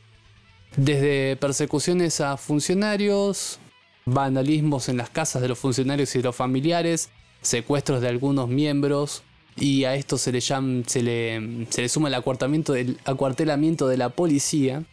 Desde 0.76 1.36
persecuciones 1.36 2.22
a 2.22 2.38
funcionarios, 2.38 3.60
vandalismos 4.06 4.90
en 4.90 4.98
las 4.98 5.10
casas 5.10 5.42
de 5.42 5.48
los 5.48 5.60
funcionarios 5.60 6.14
y 6.16 6.20
de 6.20 6.24
los 6.26 6.36
familiares, 6.36 7.10
secuestros 7.42 8.02
de 8.02 8.10
algunos 8.10 8.50
miembros, 8.50 9.24
y 9.56 9.84
a 9.84 9.96
esto 9.96 10.18
se 10.18 10.32
le, 10.32 10.40
llama, 10.40 10.84
se 10.88 11.04
le, 11.04 11.68
se 11.70 11.82
le 11.82 11.90
suma 11.90 12.08
el 12.08 12.16
acuartelamiento, 12.16 12.74
del, 12.74 12.98
acuartelamiento 13.06 13.88
de 13.88 13.98
la 13.98 14.10
policía, 14.10 14.84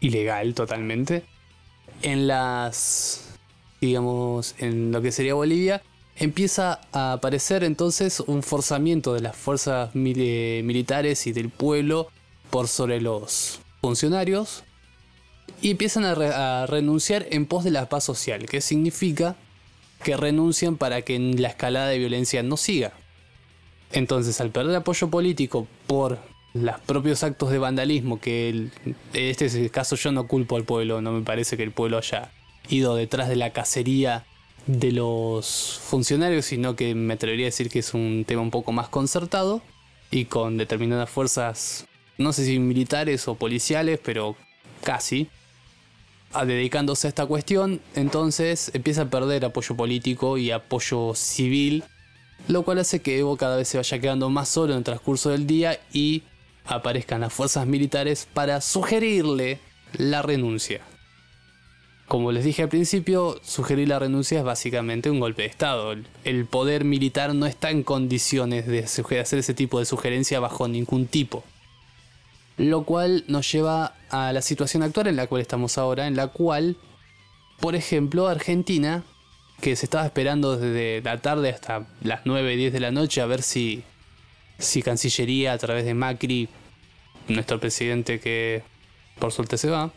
ilegal 0.00 0.54
totalmente, 0.54 1.24
en 2.02 2.26
las, 2.26 3.38
digamos, 3.80 4.54
en 4.58 4.92
lo 4.92 5.02
que 5.02 5.12
sería 5.12 5.34
Bolivia, 5.34 5.82
empieza 6.16 6.80
a 6.92 7.12
aparecer 7.12 7.62
entonces 7.62 8.20
un 8.20 8.42
forzamiento 8.42 9.14
de 9.14 9.20
las 9.20 9.36
fuerzas 9.36 9.94
militares 9.94 11.26
y 11.26 11.32
del 11.32 11.48
pueblo 11.48 12.08
por 12.50 12.66
sobre 12.66 13.00
los 13.00 13.60
funcionarios 13.80 14.64
y 15.60 15.70
empiezan 15.70 16.04
a, 16.04 16.66
renunciar 16.66 17.26
en 17.30 17.46
pos 17.46 17.64
de 17.64 17.70
la 17.70 17.88
paz 17.88 18.04
social, 18.04 18.46
que 18.46 18.60
significa 18.60 19.36
que 20.02 20.16
renuncian 20.16 20.76
para 20.76 21.02
que 21.02 21.18
la 21.18 21.48
escalada 21.48 21.88
de 21.88 21.98
violencia 21.98 22.42
no 22.42 22.56
siga. 22.56 22.92
Entonces, 23.92 24.40
al 24.40 24.50
perder 24.50 24.76
apoyo 24.76 25.08
político 25.08 25.66
por 25.86 26.18
los 26.54 26.78
propios 26.80 27.22
actos 27.22 27.50
de 27.50 27.58
vandalismo, 27.58 28.20
que 28.20 28.48
en 28.48 28.72
este 29.12 29.70
caso 29.70 29.96
yo 29.96 30.12
no 30.12 30.28
culpo 30.28 30.56
al 30.56 30.64
pueblo, 30.64 31.00
no 31.00 31.12
me 31.12 31.22
parece 31.22 31.56
que 31.56 31.62
el 31.62 31.72
pueblo 31.72 31.98
haya 31.98 32.30
ido 32.68 32.94
detrás 32.94 33.28
de 33.28 33.36
la 33.36 33.50
cacería 33.52 34.24
de 34.66 34.92
los 34.92 35.80
funcionarios, 35.82 36.44
sino 36.44 36.76
que 36.76 36.94
me 36.94 37.14
atrevería 37.14 37.46
a 37.46 37.48
decir 37.48 37.70
que 37.70 37.78
es 37.78 37.94
un 37.94 38.24
tema 38.26 38.42
un 38.42 38.50
poco 38.50 38.70
más 38.72 38.88
concertado 38.88 39.62
y 40.10 40.26
con 40.26 40.58
determinadas 40.58 41.10
fuerzas, 41.10 41.86
no 42.18 42.32
sé 42.32 42.44
si 42.44 42.58
militares 42.58 43.28
o 43.28 43.34
policiales, 43.34 43.98
pero 44.02 44.36
casi, 44.82 45.28
dedicándose 46.46 47.06
a 47.06 47.10
esta 47.10 47.26
cuestión, 47.26 47.80
entonces 47.94 48.70
empieza 48.74 49.02
a 49.02 49.10
perder 49.10 49.44
apoyo 49.44 49.76
político 49.76 50.38
y 50.38 50.50
apoyo 50.50 51.14
civil, 51.14 51.84
lo 52.48 52.62
cual 52.62 52.78
hace 52.78 53.00
que 53.00 53.18
Evo 53.18 53.36
cada 53.36 53.56
vez 53.56 53.68
se 53.68 53.78
vaya 53.78 53.98
quedando 53.98 54.30
más 54.30 54.48
solo 54.48 54.72
en 54.72 54.78
el 54.78 54.84
transcurso 54.84 55.30
del 55.30 55.46
día 55.46 55.80
y 55.92 56.22
aparezcan 56.66 57.22
las 57.22 57.32
fuerzas 57.32 57.66
militares 57.66 58.28
para 58.32 58.60
sugerirle 58.60 59.58
la 59.94 60.22
renuncia. 60.22 60.80
Como 62.06 62.32
les 62.32 62.44
dije 62.44 62.62
al 62.62 62.68
principio, 62.70 63.38
sugerir 63.42 63.88
la 63.88 63.98
renuncia 63.98 64.38
es 64.38 64.44
básicamente 64.44 65.10
un 65.10 65.20
golpe 65.20 65.42
de 65.42 65.48
Estado. 65.48 65.94
El 66.24 66.46
poder 66.46 66.84
militar 66.84 67.34
no 67.34 67.44
está 67.44 67.70
en 67.70 67.82
condiciones 67.82 68.66
de 68.66 68.78
hacer 68.80 69.38
ese 69.38 69.52
tipo 69.54 69.78
de 69.78 69.84
sugerencia 69.84 70.40
bajo 70.40 70.68
ningún 70.68 71.06
tipo. 71.06 71.44
Lo 72.58 72.84
cual 72.84 73.24
nos 73.28 73.50
lleva 73.50 73.94
a 74.10 74.32
la 74.32 74.42
situación 74.42 74.82
actual 74.82 75.06
en 75.06 75.16
la 75.16 75.26
cual 75.26 75.40
estamos 75.40 75.78
ahora, 75.78 76.06
en 76.06 76.16
la 76.16 76.28
cual, 76.28 76.76
por 77.60 77.74
ejemplo, 77.74 78.28
Argentina, 78.28 79.04
que 79.60 79.76
se 79.76 79.86
estaba 79.86 80.04
esperando 80.04 80.56
desde 80.56 81.02
la 81.02 81.18
tarde 81.18 81.50
hasta 81.50 81.86
las 82.02 82.22
9, 82.24 82.56
10 82.56 82.72
de 82.72 82.80
la 82.80 82.90
noche 82.90 83.20
a 83.20 83.26
ver 83.26 83.42
si, 83.42 83.82
si 84.58 84.82
Cancillería 84.82 85.52
a 85.52 85.58
través 85.58 85.84
de 85.84 85.94
Macri, 85.94 86.48
nuestro 87.28 87.60
presidente 87.60 88.20
que 88.20 88.62
por 89.18 89.32
suerte 89.32 89.58
se 89.58 89.70
va, 89.70 89.90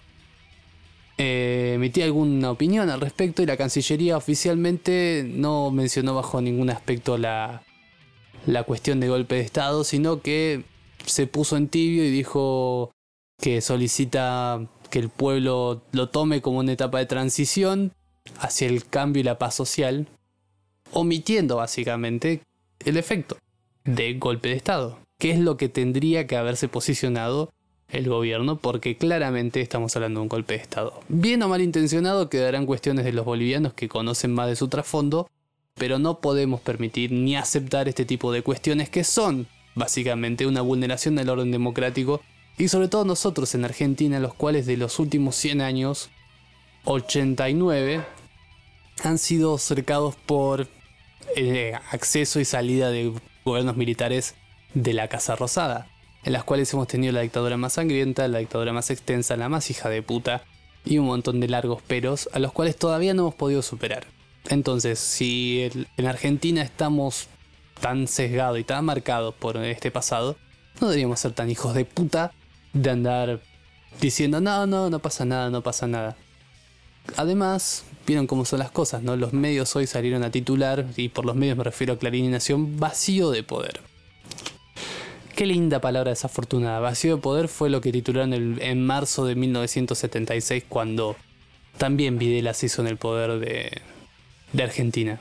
eh, 1.18 1.74
emitía 1.76 2.06
alguna 2.06 2.50
opinión 2.50 2.90
al 2.90 3.02
respecto 3.02 3.44
y 3.44 3.46
la 3.46 3.58
Cancillería 3.58 4.18
oficialmente 4.18 5.24
no 5.28 5.70
mencionó 5.70 6.16
bajo 6.16 6.42
ningún 6.42 6.70
aspecto 6.72 7.18
la, 7.18 7.64
la 8.48 8.64
cuestión 8.64 9.00
de 9.00 9.10
golpe 9.10 9.36
de 9.36 9.42
Estado, 9.42 9.84
sino 9.84 10.22
que 10.22 10.64
se 11.06 11.28
puso 11.28 11.58
en 11.58 11.68
tibio 11.68 12.04
y 12.04 12.12
dijo 12.12 12.92
que 13.40 13.62
solicita 13.62 14.68
que 14.90 15.00
el 15.00 15.10
pueblo 15.10 15.82
lo 15.92 16.10
tome 16.10 16.42
como 16.42 16.60
una 16.60 16.74
etapa 16.74 17.00
de 17.00 17.06
transición 17.06 17.94
hacia 18.40 18.68
el 18.68 18.86
cambio 18.86 19.22
y 19.22 19.24
la 19.24 19.40
paz 19.40 19.56
social, 19.56 20.08
omitiendo 20.92 21.56
básicamente 21.58 22.42
el 22.86 22.98
efecto 22.98 23.38
de 23.84 24.14
golpe 24.16 24.50
de 24.50 24.56
Estado, 24.56 25.00
que 25.18 25.32
es 25.32 25.40
lo 25.40 25.58
que 25.58 25.70
tendría 25.70 26.28
que 26.28 26.38
haberse 26.38 26.68
posicionado 26.68 27.52
el 27.90 28.08
gobierno, 28.08 28.58
porque 28.58 28.96
claramente 28.96 29.60
estamos 29.62 29.96
hablando 29.96 30.20
de 30.20 30.24
un 30.24 30.30
golpe 30.30 30.54
de 30.54 30.62
Estado. 30.62 31.02
Bien 31.10 31.42
o 31.44 31.50
mal 31.50 31.62
intencionado 31.62 32.30
quedarán 32.30 32.66
cuestiones 32.66 33.06
de 33.06 33.12
los 33.12 33.26
bolivianos 33.26 33.74
que 33.74 33.90
conocen 33.90 34.34
más 34.34 34.48
de 34.48 34.56
su 34.56 34.68
trasfondo, 34.68 35.30
pero 35.76 36.00
no 36.00 36.20
podemos 36.20 36.62
permitir 36.62 37.12
ni 37.12 37.36
aceptar 37.36 37.90
este 37.90 38.06
tipo 38.06 38.32
de 38.32 38.44
cuestiones 38.44 38.90
que 38.90 39.04
son 39.04 39.48
básicamente 39.76 40.46
una 40.46 40.62
vulneración 40.62 41.16
del 41.16 41.30
orden 41.30 41.52
democrático 41.52 42.22
y 42.58 42.68
sobre 42.68 42.88
todo 42.88 43.06
nosotros 43.06 43.56
en 43.56 43.66
Argentina, 43.66 44.20
los 44.20 44.34
cuales 44.34 44.66
de 44.66 44.78
los 44.78 45.00
últimos 45.00 45.36
100 45.36 45.62
años, 45.62 46.10
89 46.86 48.04
han 49.04 49.18
sido 49.18 49.58
cercados 49.58 50.16
por 50.16 50.68
eh, 51.36 51.74
acceso 51.92 52.40
y 52.40 52.46
salida 52.46 52.92
de 52.92 53.14
gobiernos 53.46 53.78
militares 53.78 54.36
de 54.74 54.94
la 54.94 55.08
Casa 55.08 55.36
Rosada, 55.36 55.88
en 56.24 56.34
las 56.34 56.44
cuales 56.44 56.72
hemos 56.74 56.88
tenido 56.88 57.14
la 57.14 57.22
dictadura 57.22 57.58
más 57.58 57.74
sangrienta, 57.74 58.28
la 58.28 58.40
dictadura 58.40 58.74
más 58.74 58.90
extensa, 58.90 59.38
la 59.38 59.50
más 59.50 59.70
hija 59.70 59.90
de 59.90 60.02
puta 60.02 60.44
y 60.86 60.98
un 60.98 61.06
montón 61.06 61.40
de 61.40 61.48
largos 61.48 61.82
peros 61.82 62.30
a 62.34 62.40
los 62.40 62.52
cuales 62.52 62.76
todavía 62.76 63.14
no 63.14 63.24
hemos 63.24 63.36
podido 63.36 63.62
superar. 63.62 64.06
Entonces, 64.50 65.00
si 65.00 65.70
en 65.98 66.06
Argentina 66.06 66.62
estamos 66.62 67.28
tan 67.82 68.08
sesgado 68.08 68.58
y 68.58 68.64
tan 68.64 68.86
marcado 68.86 69.34
por 69.34 69.58
este 69.58 69.92
pasado, 69.92 70.38
no 70.80 70.88
deberíamos 70.88 71.20
ser 71.20 71.34
tan 71.34 71.50
hijos 71.50 71.74
de 71.74 71.84
puta 71.84 72.32
de 72.74 72.90
andar 72.90 73.42
diciendo, 74.00 74.40
no, 74.40 74.66
no, 74.68 74.90
no 74.90 75.00
pasa 75.00 75.26
nada, 75.26 75.50
no 75.50 75.62
pasa 75.62 75.88
nada. 75.88 76.16
Además, 77.18 77.84
vieron 78.08 78.28
cómo 78.28 78.46
son 78.46 78.60
las 78.60 78.72
cosas, 78.72 79.02
¿no? 79.04 79.18
Los 79.18 79.34
medios 79.34 79.76
hoy 79.76 79.88
salieron 79.88 80.24
a 80.24 80.32
titular, 80.32 80.86
y 80.96 81.10
por 81.10 81.26
los 81.26 81.36
medios 81.36 81.58
me 81.58 81.64
refiero 81.64 81.94
a 81.94 81.98
Clarín 81.98 82.26
y 82.26 82.30
Nación, 82.30 82.80
vacío 82.80 83.32
de 83.32 83.44
poder. 83.44 83.82
Qué 85.36 85.48
linda 85.48 85.82
palabra 85.82 86.12
desafortunada. 86.12 86.80
Vacío 86.80 87.16
de 87.16 87.22
poder 87.22 87.48
fue 87.48 87.70
lo 87.70 87.82
que 87.82 87.92
titularon 87.92 88.34
en 88.34 88.86
marzo 88.86 89.26
de 89.26 89.36
1976 89.36 90.66
cuando 90.70 91.16
también 91.78 92.20
Videla 92.20 92.54
se 92.54 92.68
hizo 92.68 92.82
en 92.82 92.88
el 92.88 92.98
poder 92.98 93.40
de, 93.40 93.82
de 94.54 94.64
Argentina 94.64 95.20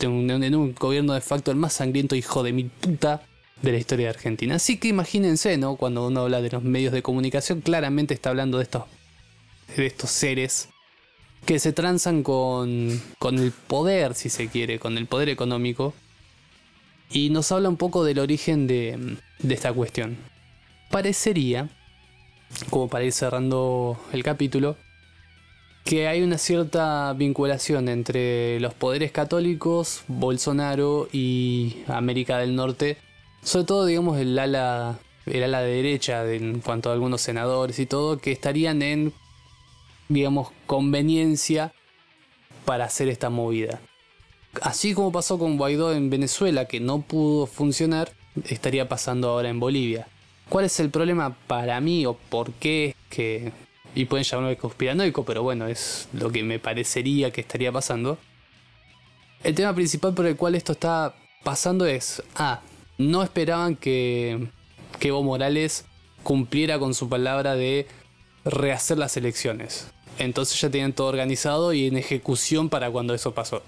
en 0.00 0.54
un 0.54 0.74
gobierno 0.74 1.14
de 1.14 1.20
facto 1.20 1.50
el 1.50 1.56
más 1.56 1.74
sangriento 1.74 2.14
hijo 2.14 2.42
de 2.42 2.52
mi 2.52 2.64
puta 2.64 3.22
de 3.62 3.72
la 3.72 3.78
historia 3.78 4.06
de 4.06 4.10
Argentina. 4.10 4.56
Así 4.56 4.76
que 4.78 4.88
imagínense, 4.88 5.56
¿no? 5.56 5.76
Cuando 5.76 6.06
uno 6.06 6.22
habla 6.22 6.42
de 6.42 6.50
los 6.50 6.62
medios 6.62 6.92
de 6.92 7.02
comunicación, 7.02 7.60
claramente 7.60 8.14
está 8.14 8.30
hablando 8.30 8.58
de 8.58 8.64
estos, 8.64 8.84
de 9.76 9.86
estos 9.86 10.10
seres 10.10 10.68
que 11.46 11.58
se 11.58 11.72
transan 11.72 12.22
con, 12.22 13.00
con 13.18 13.38
el 13.38 13.52
poder, 13.52 14.14
si 14.14 14.28
se 14.28 14.48
quiere, 14.48 14.78
con 14.78 14.98
el 14.98 15.06
poder 15.06 15.28
económico. 15.28 15.94
Y 17.10 17.30
nos 17.30 17.52
habla 17.52 17.68
un 17.68 17.76
poco 17.76 18.04
del 18.04 18.18
origen 18.18 18.66
de, 18.66 19.16
de 19.38 19.54
esta 19.54 19.72
cuestión. 19.72 20.16
Parecería, 20.90 21.68
como 22.70 22.88
para 22.88 23.04
ir 23.04 23.12
cerrando 23.12 23.98
el 24.12 24.22
capítulo, 24.22 24.76
que 25.84 26.06
hay 26.08 26.22
una 26.22 26.38
cierta 26.38 27.12
vinculación 27.12 27.88
entre 27.88 28.60
los 28.60 28.74
poderes 28.74 29.10
católicos, 29.12 30.04
Bolsonaro 30.08 31.08
y 31.12 31.78
América 31.88 32.38
del 32.38 32.54
Norte, 32.54 32.98
sobre 33.42 33.66
todo 33.66 33.86
digamos 33.86 34.18
el 34.18 34.38
ala, 34.38 34.98
el 35.26 35.42
ala 35.42 35.60
de 35.62 35.72
derecha 35.72 36.24
en 36.32 36.60
cuanto 36.60 36.90
a 36.90 36.92
algunos 36.92 37.20
senadores 37.20 37.78
y 37.78 37.86
todo, 37.86 38.18
que 38.18 38.32
estarían 38.32 38.82
en, 38.82 39.12
digamos, 40.08 40.50
conveniencia 40.66 41.72
para 42.64 42.84
hacer 42.84 43.08
esta 43.08 43.30
movida. 43.30 43.80
Así 44.60 44.94
como 44.94 45.10
pasó 45.10 45.38
con 45.38 45.56
Guaidó 45.56 45.92
en 45.94 46.10
Venezuela, 46.10 46.66
que 46.66 46.78
no 46.78 47.00
pudo 47.00 47.46
funcionar, 47.46 48.12
estaría 48.48 48.88
pasando 48.88 49.30
ahora 49.30 49.48
en 49.48 49.58
Bolivia. 49.58 50.06
¿Cuál 50.48 50.66
es 50.66 50.78
el 50.80 50.90
problema 50.90 51.36
para 51.46 51.80
mí 51.80 52.04
o 52.06 52.14
por 52.14 52.52
qué 52.52 52.94
que 53.08 53.52
y 53.94 54.06
pueden 54.06 54.24
llamarme 54.24 54.56
conspiranoico, 54.56 55.24
pero 55.24 55.42
bueno, 55.42 55.66
es 55.66 56.08
lo 56.12 56.30
que 56.30 56.42
me 56.42 56.58
parecería 56.58 57.30
que 57.30 57.42
estaría 57.42 57.70
pasando. 57.72 58.18
El 59.42 59.54
tema 59.54 59.74
principal 59.74 60.14
por 60.14 60.26
el 60.26 60.36
cual 60.36 60.54
esto 60.54 60.72
está 60.72 61.14
pasando 61.44 61.86
es, 61.86 62.22
ah, 62.36 62.60
no 62.98 63.22
esperaban 63.22 63.76
que, 63.76 64.48
que 64.98 65.08
Evo 65.08 65.22
Morales 65.22 65.84
cumpliera 66.22 66.78
con 66.78 66.94
su 66.94 67.08
palabra 67.08 67.54
de 67.54 67.86
rehacer 68.44 68.98
las 68.98 69.16
elecciones. 69.16 69.88
Entonces 70.18 70.60
ya 70.60 70.70
tenían 70.70 70.92
todo 70.92 71.08
organizado 71.08 71.72
y 71.72 71.86
en 71.86 71.96
ejecución 71.96 72.68
para 72.68 72.90
cuando 72.90 73.14
eso 73.14 73.34
pasó. 73.34 73.62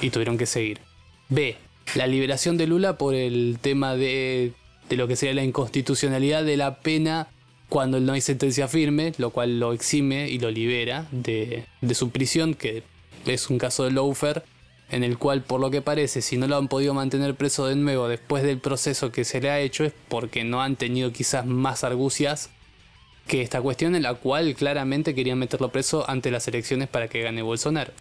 Y 0.00 0.10
tuvieron 0.10 0.38
que 0.38 0.46
seguir. 0.46 0.80
B. 1.28 1.56
La 1.94 2.06
liberación 2.06 2.56
de 2.56 2.66
Lula 2.66 2.96
por 2.96 3.14
el 3.14 3.58
tema 3.60 3.96
de, 3.96 4.52
de 4.88 4.96
lo 4.96 5.08
que 5.08 5.16
sería 5.16 5.34
la 5.34 5.44
inconstitucionalidad 5.44 6.44
de 6.44 6.56
la 6.56 6.80
pena 6.80 7.28
cuando 7.70 7.98
no 8.00 8.12
hay 8.12 8.20
sentencia 8.20 8.68
firme, 8.68 9.14
lo 9.16 9.30
cual 9.30 9.58
lo 9.58 9.72
exime 9.72 10.28
y 10.28 10.38
lo 10.38 10.50
libera 10.50 11.06
de, 11.10 11.64
su 11.94 12.10
prisión, 12.10 12.52
que 12.54 12.82
es 13.24 13.48
un 13.48 13.56
caso 13.56 13.84
de 13.84 13.92
Loafer, 13.92 14.44
en 14.90 15.04
el 15.04 15.18
cual 15.18 15.42
por 15.42 15.60
lo 15.60 15.70
que 15.70 15.82
parece, 15.82 16.20
si 16.20 16.36
no 16.36 16.46
lo 16.48 16.56
han 16.56 16.68
podido 16.68 16.94
mantener 16.94 17.34
preso 17.36 17.66
de 17.66 17.76
nuevo 17.76 18.08
después 18.08 18.42
del 18.42 18.58
proceso 18.58 19.12
que 19.12 19.24
se 19.24 19.40
le 19.40 19.50
ha 19.50 19.60
hecho, 19.60 19.84
es 19.84 19.92
porque 20.08 20.44
no 20.44 20.62
han 20.62 20.76
tenido 20.76 21.12
quizás 21.12 21.46
más 21.46 21.84
argucias 21.84 22.50
que 23.26 23.42
esta 23.42 23.62
cuestión 23.62 23.94
en 23.94 24.02
la 24.02 24.14
cual 24.14 24.54
claramente 24.56 25.14
querían 25.14 25.38
meterlo 25.38 25.70
preso 25.70 26.08
ante 26.10 26.30
las 26.30 26.48
elecciones 26.48 26.88
para 26.88 27.08
que 27.08 27.22
gane 27.22 27.42
Bolsonaro. 27.42 27.92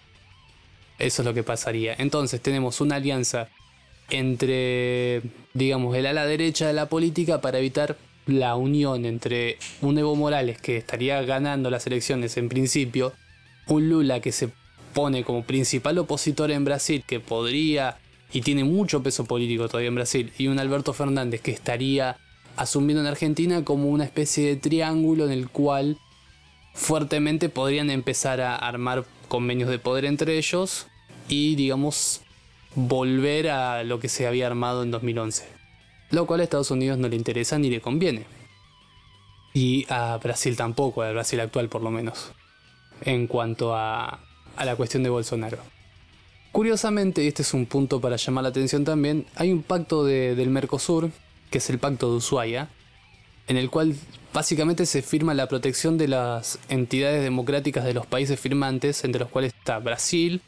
Eso 0.98 1.22
es 1.22 1.26
lo 1.26 1.34
que 1.34 1.44
pasaría. 1.44 1.96
Entonces 1.98 2.42
tenemos 2.42 2.82
una 2.82 2.96
alianza 2.96 3.50
entre, 4.10 5.22
digamos, 5.54 5.96
el 5.96 6.08
ala 6.08 6.26
derecha 6.26 6.68
de 6.68 6.74
la 6.74 6.90
política 6.90 7.42
para 7.42 7.60
evitar 7.60 7.96
la 8.30 8.56
unión 8.56 9.06
entre 9.06 9.58
un 9.82 9.98
Evo 9.98 10.16
Morales 10.16 10.60
que 10.62 10.78
estaría 10.78 11.22
ganando 11.22 11.70
las 11.70 11.88
elecciones 11.88 12.38
en 12.38 12.50
principio, 12.50 13.14
un 13.68 13.90
Lula 13.90 14.20
que 14.20 14.32
se 14.32 14.50
pone 14.94 15.24
como 15.24 15.44
principal 15.44 15.98
opositor 15.98 16.52
en 16.52 16.66
Brasil, 16.66 17.04
que 17.06 17.20
podría 17.20 17.98
y 18.32 18.42
tiene 18.42 18.64
mucho 18.64 19.02
peso 19.02 19.26
político 19.26 19.68
todavía 19.68 19.90
en 19.90 19.96
Brasil, 19.96 20.32
y 20.38 20.48
un 20.48 20.60
Alberto 20.60 20.94
Fernández 20.94 21.42
que 21.42 21.52
estaría 21.52 22.18
asumiendo 22.56 23.02
en 23.02 23.08
Argentina 23.08 23.64
como 23.64 23.90
una 23.90 24.04
especie 24.04 24.46
de 24.46 24.56
triángulo 24.56 25.26
en 25.26 25.32
el 25.32 25.50
cual 25.50 25.98
fuertemente 26.74 27.50
podrían 27.50 27.90
empezar 27.90 28.42
a 28.42 28.56
armar 28.56 29.06
convenios 29.28 29.70
de 29.70 29.80
poder 29.80 30.06
entre 30.06 30.38
ellos 30.38 30.88
y 31.28 31.56
digamos 31.56 32.22
volver 32.76 33.50
a 33.50 33.84
lo 33.84 34.00
que 34.00 34.10
se 34.10 34.28
había 34.28 34.48
armado 34.48 34.84
en 34.84 34.92
2011. 34.92 35.59
Lo 36.12 36.26
cual 36.26 36.40
a 36.40 36.44
Estados 36.44 36.72
Unidos 36.72 36.98
no 36.98 37.08
le 37.08 37.16
interesa 37.16 37.58
ni 37.60 37.70
le 37.70 37.82
conviene. 37.82 38.26
Y 39.54 39.86
a 39.90 40.18
Brasil 40.18 40.56
tampoco, 40.56 41.02
al 41.02 41.14
Brasil 41.14 41.40
actual 41.40 41.70
por 41.70 41.82
lo 41.82 41.92
menos, 41.92 42.32
en 43.02 43.28
cuanto 43.28 43.76
a, 43.76 44.20
a 44.56 44.66
la 44.66 44.76
cuestión 44.76 45.04
de 45.04 45.10
Bolsonaro. 45.10 45.58
Curiosamente, 46.52 47.24
y 47.24 47.28
este 47.28 47.44
es 47.44 47.54
un 47.54 47.66
punto 47.66 48.02
para 48.02 48.16
llamar 48.16 48.44
la 48.44 48.50
atención 48.50 48.84
también, 48.84 49.28
hay 49.36 49.52
un 49.52 49.62
pacto 49.62 50.04
del 50.04 50.50
Mercosur, 50.50 51.12
que 51.52 51.60
es 51.60 51.70
el 51.70 51.78
pacto 51.78 52.10
de 52.10 52.18
Ushuaia, 52.18 52.70
en 53.48 53.58
el 53.58 53.70
cual 53.70 53.96
básicamente 54.34 54.86
se 54.86 55.02
firma 55.02 55.34
la 55.34 55.48
protección 55.48 55.98
de 55.98 56.08
las 56.08 56.60
entidades 56.70 57.24
democráticas 57.24 57.84
de 57.86 57.94
los 57.94 58.06
países 58.06 58.40
firmantes, 58.40 59.04
entre 59.04 59.20
los 59.20 59.30
cuales 59.30 59.54
está 59.54 59.80
Brasil, 59.80 60.42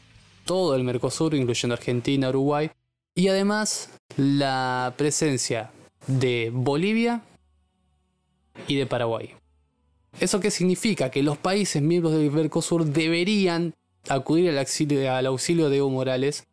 todo 0.44 0.74
el 0.74 0.84
Mercosur, 0.84 1.34
incluyendo 1.34 1.74
Argentina, 1.74 2.28
Uruguay, 2.28 2.70
y 3.14 3.28
además 3.28 3.90
la 4.16 4.94
presencia 4.96 5.70
de 6.06 6.50
Bolivia 6.52 7.22
y 8.66 8.76
de 8.76 8.86
Paraguay. 8.86 9.34
¿Eso 10.20 10.40
qué 10.40 10.50
significa? 10.50 11.10
Que 11.10 11.22
los 11.22 11.38
países 11.38 11.80
miembros 11.82 12.14
del 12.14 12.30
Mercosur 12.30 12.84
deberían 12.84 13.74
acudir 14.08 14.50
al 14.50 14.58
auxilio, 14.58 15.12
al 15.12 15.26
auxilio 15.26 15.70
de 15.70 15.78
Evo 15.78 15.90
Morales 15.90 16.46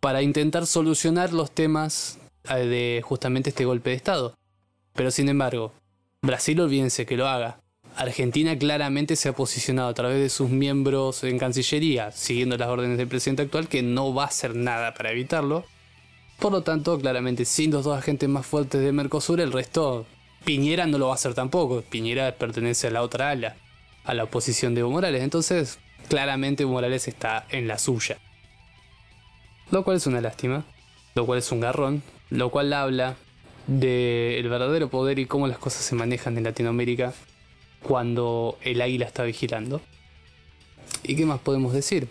para 0.00 0.22
intentar 0.22 0.66
solucionar 0.66 1.32
los 1.32 1.50
temas 1.50 2.18
eh, 2.48 2.66
de 2.66 3.02
justamente 3.04 3.50
este 3.50 3.64
golpe 3.64 3.90
de 3.90 3.96
Estado. 3.96 4.34
Pero 4.94 5.10
sin 5.10 5.28
embargo, 5.28 5.72
Brasil 6.22 6.60
olvídense 6.60 7.06
que 7.06 7.16
lo 7.16 7.28
haga. 7.28 7.60
Argentina 7.96 8.58
claramente 8.58 9.16
se 9.16 9.30
ha 9.30 9.32
posicionado 9.32 9.88
a 9.88 9.94
través 9.94 10.18
de 10.18 10.28
sus 10.28 10.50
miembros 10.50 11.24
en 11.24 11.38
Cancillería, 11.38 12.12
siguiendo 12.12 12.58
las 12.58 12.68
órdenes 12.68 12.98
del 12.98 13.08
presidente 13.08 13.42
actual, 13.42 13.68
que 13.68 13.82
no 13.82 14.12
va 14.12 14.24
a 14.24 14.26
hacer 14.26 14.54
nada 14.54 14.92
para 14.92 15.12
evitarlo. 15.12 15.64
Por 16.38 16.52
lo 16.52 16.62
tanto, 16.62 16.98
claramente, 16.98 17.44
sin 17.44 17.70
los 17.70 17.84
dos 17.84 17.96
agentes 17.96 18.28
más 18.28 18.46
fuertes 18.46 18.80
de 18.80 18.92
Mercosur, 18.92 19.40
el 19.40 19.52
resto, 19.52 20.06
Piñera 20.44 20.86
no 20.86 20.98
lo 20.98 21.06
va 21.06 21.12
a 21.12 21.14
hacer 21.14 21.34
tampoco. 21.34 21.82
Piñera 21.82 22.36
pertenece 22.36 22.88
a 22.88 22.90
la 22.90 23.02
otra 23.02 23.30
ala, 23.30 23.56
a 24.04 24.14
la 24.14 24.24
oposición 24.24 24.74
de 24.74 24.80
Evo 24.80 24.90
Morales. 24.90 25.22
Entonces, 25.22 25.78
claramente 26.08 26.62
Evo 26.62 26.72
Morales 26.72 27.08
está 27.08 27.46
en 27.50 27.66
la 27.66 27.78
suya. 27.78 28.18
Lo 29.70 29.82
cual 29.82 29.96
es 29.96 30.06
una 30.06 30.20
lástima, 30.20 30.64
lo 31.14 31.26
cual 31.26 31.38
es 31.38 31.50
un 31.50 31.60
garrón, 31.60 32.02
lo 32.30 32.50
cual 32.50 32.72
habla 32.72 33.16
del 33.66 34.48
verdadero 34.48 34.88
poder 34.90 35.18
y 35.18 35.26
cómo 35.26 35.48
las 35.48 35.58
cosas 35.58 35.82
se 35.82 35.94
manejan 35.96 36.36
en 36.36 36.44
Latinoamérica 36.44 37.14
cuando 37.82 38.58
el 38.62 38.80
águila 38.80 39.06
está 39.06 39.24
vigilando. 39.24 39.80
¿Y 41.02 41.16
qué 41.16 41.24
más 41.24 41.40
podemos 41.40 41.72
decir? 41.72 42.08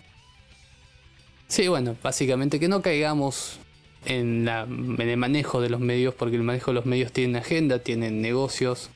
Sí, 1.48 1.68
bueno, 1.68 1.96
básicamente 2.02 2.58
que 2.60 2.68
no 2.68 2.82
caigamos 2.82 3.60
en, 4.06 4.48
el 4.48 5.16
manejo 5.16 5.60
de 5.60 5.68
los 5.68 5.80
medios, 5.80 6.14
porque 6.14 6.36
el 6.36 6.42
manejo 6.42 6.70
de 6.70 6.76
los 6.76 6.86
medios 6.86 7.12
tiene 7.12 7.38
agenda, 7.38 7.80
tienen 7.80 8.22
negocios, 8.22 8.90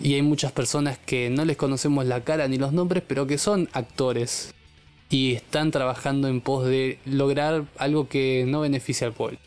y 0.00 0.14
hay 0.14 0.22
muchas 0.22 0.52
personas 0.52 0.98
que 0.98 1.30
no 1.30 1.44
les 1.44 1.56
conocemos 1.56 2.06
la 2.06 2.24
cara 2.24 2.48
ni 2.48 2.58
los 2.58 2.72
nombres, 2.72 3.02
pero 3.06 3.26
que 3.26 3.38
son 3.38 3.68
actores 3.72 4.54
y 5.10 5.34
están 5.34 5.70
trabajando 5.70 6.28
en 6.28 6.40
pos 6.40 6.64
de 6.64 6.98
lograr 7.04 7.66
algo 7.76 8.08
que 8.08 8.44
no 8.48 8.62
beneficia 8.62 9.06
al 9.06 9.12
pueblo. 9.12 9.38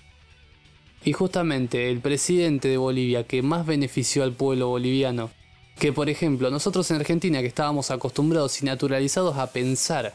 Y 1.03 1.13
justamente 1.13 1.89
el 1.89 1.99
presidente 1.99 2.67
de 2.67 2.77
Bolivia 2.77 3.25
que 3.25 3.41
más 3.41 3.65
benefició 3.65 4.23
al 4.23 4.33
pueblo 4.33 4.69
boliviano 4.69 5.31
que 5.79 5.91
por 5.91 6.09
ejemplo 6.09 6.49
nosotros 6.49 6.89
en 6.91 6.97
Argentina 6.97 7.41
que 7.41 7.47
estábamos 7.47 7.91
acostumbrados 7.91 8.61
y 8.61 8.65
naturalizados 8.65 9.37
a 9.37 9.51
pensar 9.51 10.13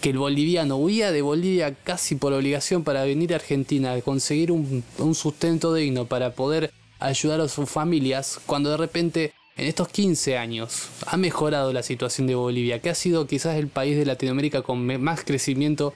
que 0.00 0.10
el 0.10 0.18
boliviano 0.18 0.76
huía 0.76 1.10
de 1.10 1.22
Bolivia 1.22 1.74
casi 1.74 2.16
por 2.16 2.32
obligación 2.32 2.84
para 2.84 3.04
venir 3.04 3.32
a 3.32 3.36
Argentina 3.36 3.92
a 3.92 4.00
conseguir 4.02 4.52
un, 4.52 4.84
sustento 5.14 5.74
digno 5.74 6.04
para 6.04 6.34
poder 6.34 6.70
ayudar 6.98 7.40
a 7.40 7.48
sus 7.48 7.68
familias, 7.68 8.40
cuando 8.46 8.70
de 8.70 8.76
repente 8.76 9.32
en 9.56 9.66
estos 9.66 9.88
15 9.88 10.36
años 10.36 10.88
ha 11.06 11.16
mejorado 11.16 11.72
la 11.72 11.82
situación 11.82 12.26
de 12.26 12.34
Bolivia, 12.34 12.80
que 12.80 12.90
ha 12.90 12.94
sido 12.94 13.26
quizás 13.26 13.56
el 13.56 13.68
país 13.68 13.96
de 13.96 14.04
Latinoamérica 14.04 14.62
con 14.62 14.84
más 15.00 15.24
crecimiento 15.24 15.94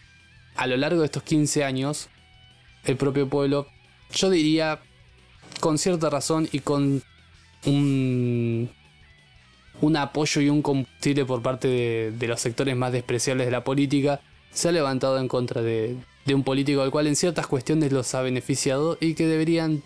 a 0.56 0.66
lo 0.66 0.76
largo 0.76 1.00
de 1.00 1.06
estos 1.06 1.22
15 1.22 1.64
años, 1.64 2.08
el 2.84 2.96
propio 2.96 3.28
pueblo, 3.28 3.66
yo 4.12 4.30
diría 4.30 4.80
con 5.60 5.78
cierta 5.78 6.10
razón 6.10 6.48
y 6.52 6.60
con 6.60 7.02
un, 7.66 8.70
un 9.80 9.96
apoyo 9.96 10.40
y 10.40 10.50
un 10.50 10.62
combustible 10.62 11.24
por 11.24 11.42
parte 11.42 11.68
de, 12.12 12.28
los 12.28 12.40
sectores 12.40 12.76
más 12.76 12.92
despreciables 12.92 13.46
de 13.46 13.52
la 13.52 13.64
política, 13.64 14.20
se 14.52 14.68
ha 14.68 14.72
levantado 14.72 15.18
en 15.18 15.28
contra 15.28 15.62
de, 15.62 15.96
de 16.26 16.34
un 16.34 16.42
político 16.42 16.82
al 16.82 16.90
cual 16.90 17.06
en 17.06 17.16
ciertas 17.16 17.46
cuestiones 17.46 17.92
los 17.92 18.14
ha 18.14 18.22
beneficiado 18.22 18.98
y 19.00 19.14
que 19.14 19.26
deberían, 19.26 19.82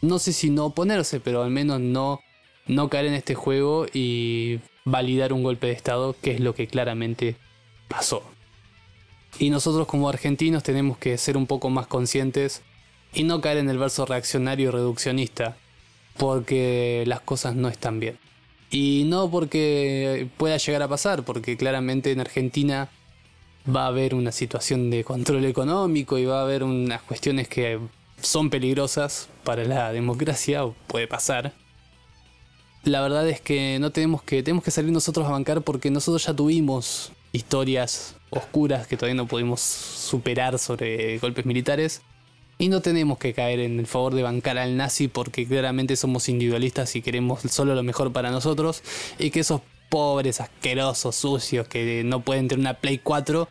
no 0.00 0.18
sé 0.18 0.32
si 0.32 0.50
no 0.50 0.66
oponerse, 0.66 1.20
pero 1.20 1.42
al 1.42 1.50
menos 1.50 1.80
no, 1.80 2.20
no 2.66 2.88
caer 2.88 3.06
en 3.06 3.14
este 3.14 3.34
juego 3.34 3.86
y 3.92 4.60
validar 4.84 5.32
un 5.32 5.42
golpe 5.42 5.68
de 5.68 5.74
Estado, 5.74 6.16
que 6.20 6.32
es 6.32 6.40
lo 6.40 6.54
que 6.54 6.66
claramente 6.66 7.36
pasó. 7.88 8.22
Y 9.38 9.50
nosotros 9.50 9.86
como 9.86 10.08
argentinos 10.08 10.62
tenemos 10.62 10.98
que 10.98 11.16
ser 11.18 11.36
un 11.36 11.46
poco 11.46 11.70
más 11.70 11.86
conscientes 11.86 12.62
y 13.14 13.24
no 13.24 13.40
caer 13.40 13.58
en 13.58 13.70
el 13.70 13.78
verso 13.78 14.04
reaccionario 14.06 14.68
y 14.68 14.70
reduccionista 14.72 15.56
porque 16.16 17.04
las 17.06 17.20
cosas 17.20 17.54
no 17.54 17.68
están 17.68 18.00
bien. 18.00 18.18
Y 18.72 19.04
no 19.04 19.30
porque 19.30 20.28
pueda 20.38 20.56
llegar 20.56 20.82
a 20.82 20.88
pasar, 20.88 21.24
porque 21.24 21.58
claramente 21.58 22.10
en 22.10 22.20
Argentina 22.20 22.88
va 23.68 23.84
a 23.84 23.88
haber 23.88 24.14
una 24.14 24.32
situación 24.32 24.88
de 24.88 25.04
control 25.04 25.44
económico 25.44 26.16
y 26.18 26.24
va 26.24 26.40
a 26.40 26.42
haber 26.42 26.64
unas 26.64 27.02
cuestiones 27.02 27.48
que 27.48 27.78
son 28.22 28.48
peligrosas 28.48 29.28
para 29.44 29.64
la 29.64 29.92
democracia, 29.92 30.64
o 30.64 30.74
puede 30.86 31.06
pasar. 31.06 31.52
La 32.84 33.02
verdad 33.02 33.28
es 33.28 33.42
que 33.42 33.76
no 33.78 33.92
tenemos 33.92 34.22
que, 34.22 34.42
tenemos 34.42 34.64
que 34.64 34.70
salir 34.70 34.90
nosotros 34.90 35.26
a 35.26 35.30
bancar 35.30 35.60
porque 35.60 35.90
nosotros 35.90 36.24
ya 36.24 36.34
tuvimos 36.34 37.12
historias 37.32 38.16
oscuras 38.30 38.86
que 38.86 38.96
todavía 38.96 39.16
no 39.22 39.28
pudimos 39.28 39.60
superar 39.60 40.58
sobre 40.58 41.18
golpes 41.18 41.44
militares. 41.44 42.00
Y 42.58 42.68
no 42.68 42.80
tenemos 42.80 43.18
que 43.18 43.34
caer 43.34 43.60
en 43.60 43.80
el 43.80 43.86
favor 43.86 44.14
de 44.14 44.22
bancar 44.22 44.58
al 44.58 44.76
nazi 44.76 45.08
porque 45.08 45.46
claramente 45.46 45.96
somos 45.96 46.28
individualistas 46.28 46.94
y 46.94 47.02
queremos 47.02 47.40
solo 47.48 47.74
lo 47.74 47.82
mejor 47.82 48.12
para 48.12 48.30
nosotros. 48.30 48.82
Y 49.18 49.30
que 49.30 49.40
esos 49.40 49.62
pobres, 49.88 50.40
asquerosos, 50.40 51.16
sucios 51.16 51.68
que 51.68 52.02
no 52.04 52.20
pueden 52.20 52.48
tener 52.48 52.60
una 52.60 52.74
Play 52.74 52.98
4, 52.98 53.48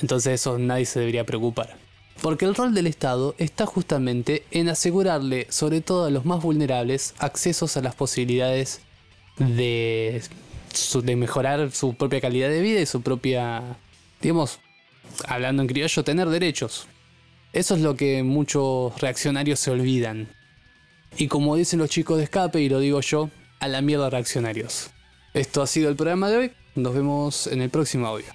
entonces 0.00 0.40
eso 0.40 0.58
nadie 0.58 0.86
se 0.86 1.00
debería 1.00 1.26
preocupar. 1.26 1.76
Porque 2.22 2.46
el 2.46 2.54
rol 2.54 2.74
del 2.74 2.86
Estado 2.86 3.34
está 3.38 3.66
justamente 3.66 4.44
en 4.50 4.68
asegurarle, 4.68 5.46
sobre 5.50 5.80
todo 5.80 6.06
a 6.06 6.10
los 6.10 6.24
más 6.24 6.42
vulnerables, 6.42 7.14
accesos 7.18 7.76
a 7.76 7.82
las 7.82 7.94
posibilidades 7.94 8.80
de, 9.36 10.22
de 11.02 11.16
mejorar 11.16 11.70
su 11.72 11.94
propia 11.94 12.20
calidad 12.20 12.48
de 12.48 12.62
vida 12.62 12.80
y 12.80 12.86
su 12.86 13.02
propia, 13.02 13.76
digamos, 14.22 14.60
hablando 15.26 15.62
en 15.62 15.68
criollo, 15.68 16.04
tener 16.04 16.28
derechos. 16.28 16.86
Eso 17.56 17.74
es 17.74 17.80
lo 17.80 17.96
que 17.96 18.22
muchos 18.22 19.00
reaccionarios 19.00 19.58
se 19.60 19.70
olvidan. 19.70 20.28
Y 21.16 21.26
como 21.26 21.56
dicen 21.56 21.78
los 21.78 21.88
chicos 21.88 22.18
de 22.18 22.24
escape, 22.24 22.60
y 22.60 22.68
lo 22.68 22.80
digo 22.80 23.00
yo, 23.00 23.30
a 23.60 23.66
la 23.66 23.80
mierda 23.80 24.10
reaccionarios. 24.10 24.90
Esto 25.32 25.62
ha 25.62 25.66
sido 25.66 25.88
el 25.88 25.96
programa 25.96 26.28
de 26.28 26.36
hoy. 26.36 26.52
Nos 26.74 26.92
vemos 26.92 27.46
en 27.46 27.62
el 27.62 27.70
próximo 27.70 28.08
audio. 28.08 28.26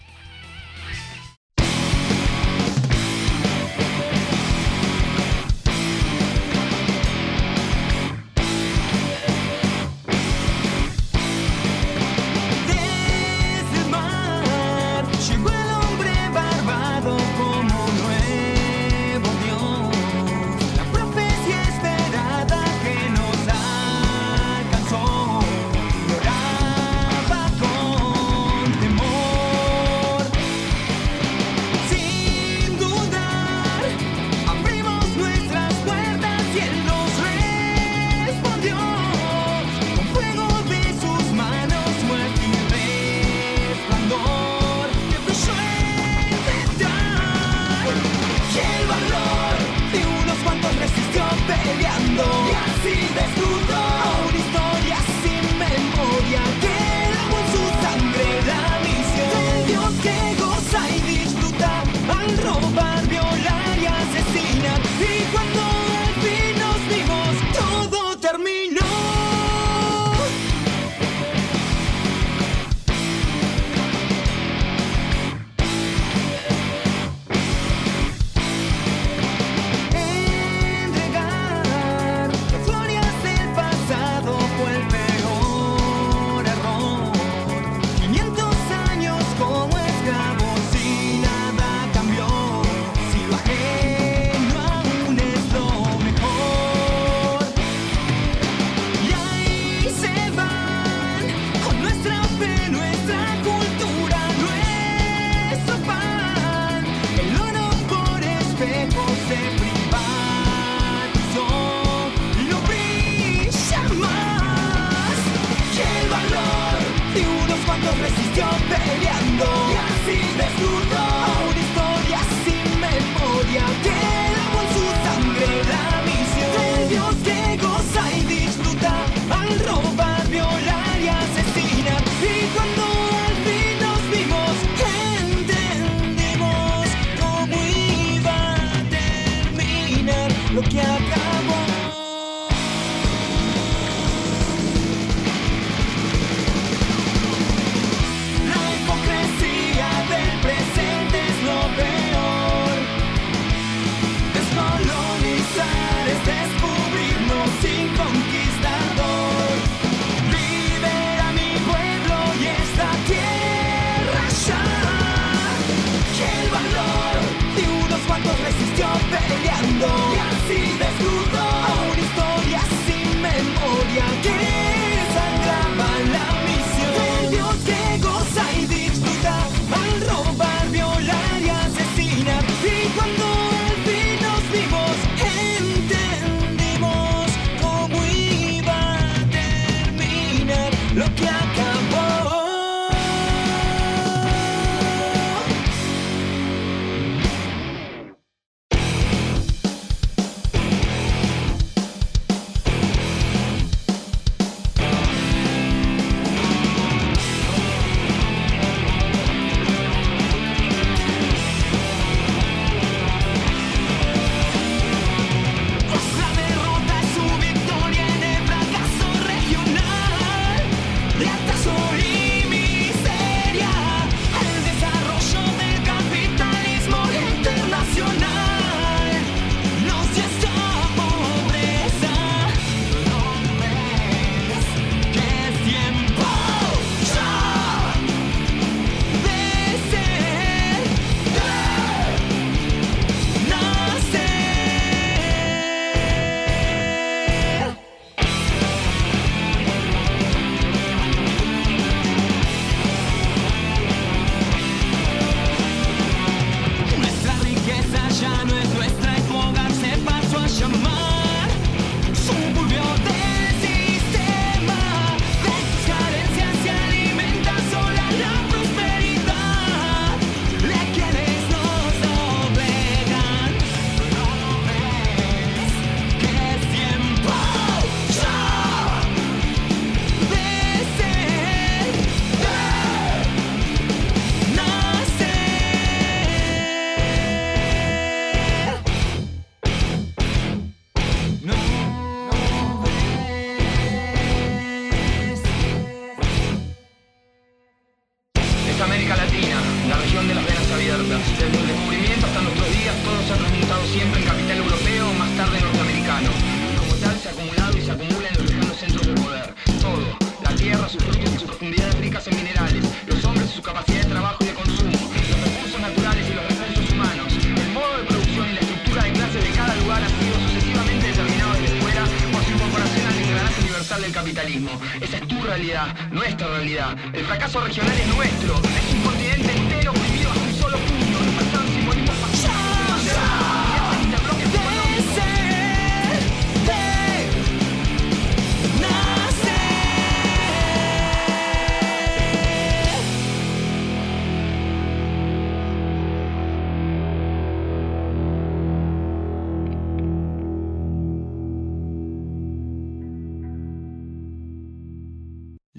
de 313.98 314.06
trabajo 314.06 314.38
y 314.42 314.46
de 314.46 314.54
consumo, 314.54 314.92
los 314.92 315.42
recursos 315.42 315.82
naturales 315.82 316.26
y 316.30 316.34
los 316.34 316.46
recursos 316.48 316.92
humanos, 316.92 317.34
el 317.44 317.72
modo 317.74 317.98
de 317.98 318.04
producción 318.06 318.50
y 318.50 318.54
la 318.54 318.60
estructura 318.62 319.04
de 319.04 319.12
clase 319.12 319.40
de 319.40 319.50
cada 319.52 319.76
lugar 319.76 320.04
han 320.04 320.10
sido 320.20 320.36
sucesivamente 320.48 321.08
determinados 321.08 321.62
desde 321.62 321.82
fuera 321.82 322.04
por 322.32 322.44
su 322.44 322.52
incorporación 322.52 323.08
al 323.08 323.18
engranaje 323.18 323.62
universal 323.62 324.02
del 324.02 324.12
capitalismo. 324.12 324.72
Esa 325.02 325.18
es 325.18 325.28
tu 325.28 325.42
realidad, 325.42 325.96
nuestra 326.12 326.48
realidad. 326.48 326.98
El 327.14 327.26
fracaso 327.26 327.62
regional 327.62 327.98
es 327.98 328.08
nuestro, 328.16 328.56
es 328.56 328.94
un 328.94 329.02
continente 329.02 329.52
entero. 329.52 330.01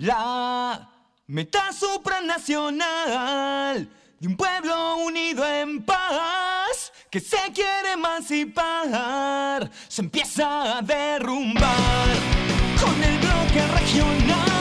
la 0.02 0.90
meta 1.28 1.72
supranacional 1.72 3.88
de 4.18 4.26
un 4.26 4.36
pueblo 4.36 4.96
unido 4.96 5.48
en 5.48 5.84
paz 5.84 6.92
que 7.08 7.20
se 7.20 7.38
quiere 7.54 7.92
emancipar 7.92 9.70
se 9.86 10.02
empieza 10.02 10.78
a 10.78 10.82
derrumbar 10.82 12.08
con 12.80 13.00
el 13.00 13.16
bloque 13.18 13.64
regional. 13.78 14.51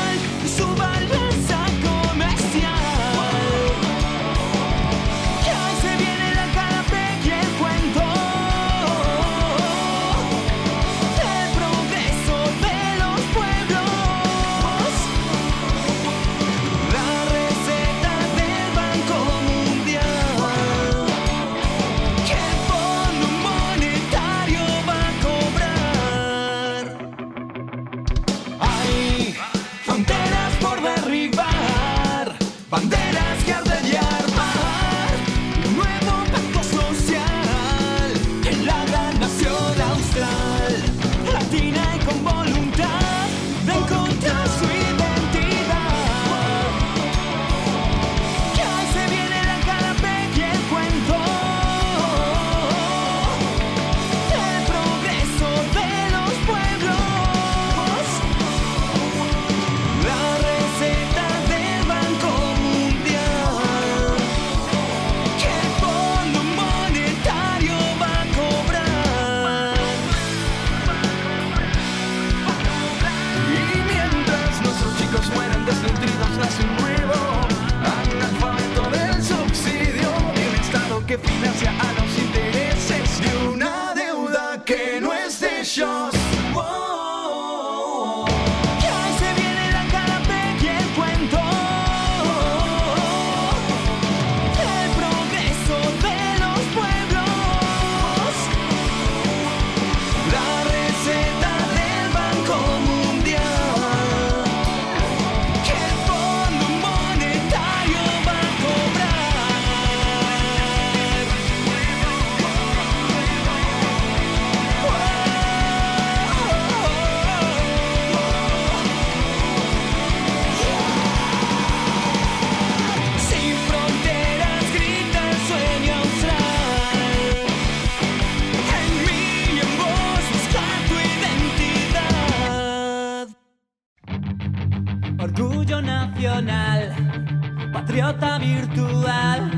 Patriota 137.92 138.38
virtual, 138.40 139.52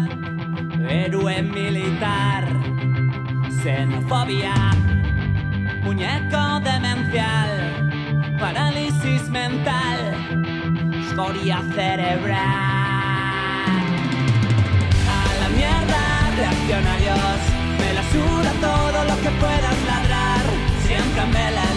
héroe 0.90 1.44
militar, 1.44 2.44
xenofobia, 3.62 4.56
muñeco 5.84 6.60
demencial, 6.62 7.52
parálisis 8.40 9.30
mental, 9.30 10.00
escoria 11.06 11.62
cerebral. 11.76 12.34
A 15.18 15.24
la 15.40 15.50
mierda, 15.56 16.02
reaccionarios, 16.36 17.40
me 17.80 17.94
la 17.94 18.04
suda 18.14 18.52
todo 18.62 19.06
lo 19.10 19.16
que 19.22 19.30
puedas 19.44 19.78
ladrar, 19.86 20.44
siempre 20.88 21.24
me 21.28 21.52
la 21.52 21.73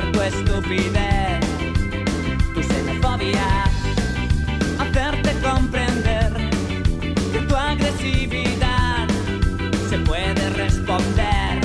tu 0.00 0.22
estupidez, 0.22 1.40
tu 2.54 2.62
xenofobia, 2.62 3.64
hacerte 4.78 5.30
comprender 5.42 6.32
que 7.32 7.40
tu 7.40 7.54
agresividad 7.54 9.06
se 9.90 9.98
puede 9.98 10.48
responder 10.50 11.60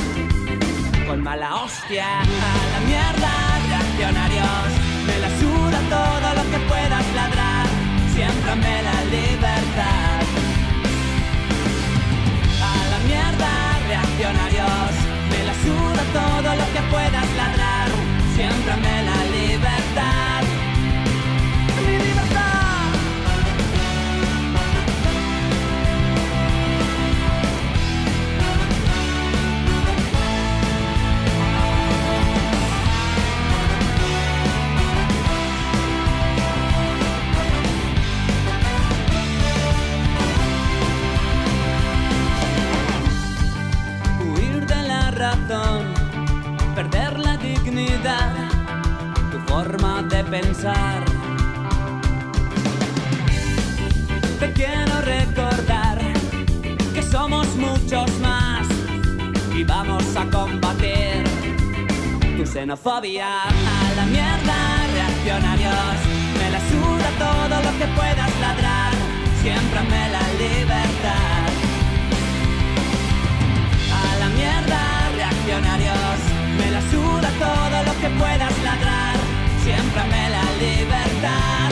con 1.07 1.23
mala 1.23 1.55
hostia. 1.63 2.19
A 2.19 2.63
la 2.73 2.79
mierda, 2.89 3.33
reaccionarios, 3.69 4.69
me 5.07 5.15
la 5.23 5.29
suda 5.39 5.79
todo 5.95 6.27
lo 6.37 6.43
que 6.51 6.59
puedas 6.67 7.05
ladrar, 7.15 7.67
siempre 8.13 8.55
me 8.55 8.75
la 8.87 8.97
libertad. 9.15 10.19
A 12.71 12.77
la 12.91 12.99
mierda, 13.07 13.51
reaccionarios, 13.87 14.91
me 15.31 15.39
la 15.45 15.53
suda 15.63 16.03
todo 16.19 16.49
lo 16.55 16.65
que 16.73 16.81
puedas 16.91 17.27
ladrar, 17.41 17.66
siempre 18.37 18.75
me 18.83 19.03
la 19.09 19.19
libertad. 19.37 20.43
Mi 21.85 21.97
libertad. 22.05 22.91
huir 44.21 44.65
de 44.67 44.83
la 44.83 45.11
razón, 45.11 45.86
tu 49.31 49.39
forma 49.53 50.01
de 50.03 50.23
pensar. 50.23 51.03
Te 54.39 54.51
quiero 54.53 55.01
recordar 55.01 55.99
que 56.93 57.03
somos 57.03 57.47
muchos 57.55 58.09
más 58.19 58.67
y 59.55 59.63
vamos 59.63 60.03
a 60.15 60.25
combatir 60.25 61.23
tu 62.35 62.45
xenofobia 62.45 63.43
a 63.43 63.95
la 63.95 64.05
mierda, 64.05 64.57
reaccionarios. 64.95 65.97
Me 66.39 66.47
la 66.55 66.61
suda 66.69 67.09
todo 67.25 67.55
lo 67.65 67.71
que 67.79 67.87
puedas 67.95 68.31
ladrar, 68.41 68.91
siempre 69.43 69.81
me 69.91 70.03
la 70.15 70.25
libertad 70.43 71.49
a 74.01 74.19
la 74.19 74.29
mierda, 74.29 74.81
reaccionarios. 75.15 76.36
Me 76.57 76.71
la 76.71 76.81
suda 76.91 77.29
todo 77.39 77.83
lo 77.83 77.93
que 78.01 78.09
puedas 78.17 78.63
ladrar. 78.63 79.15
Siempre 79.63 80.03
me 80.11 80.29
la 80.29 80.43
libertad. 80.59 81.66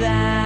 Puedas 0.00 0.39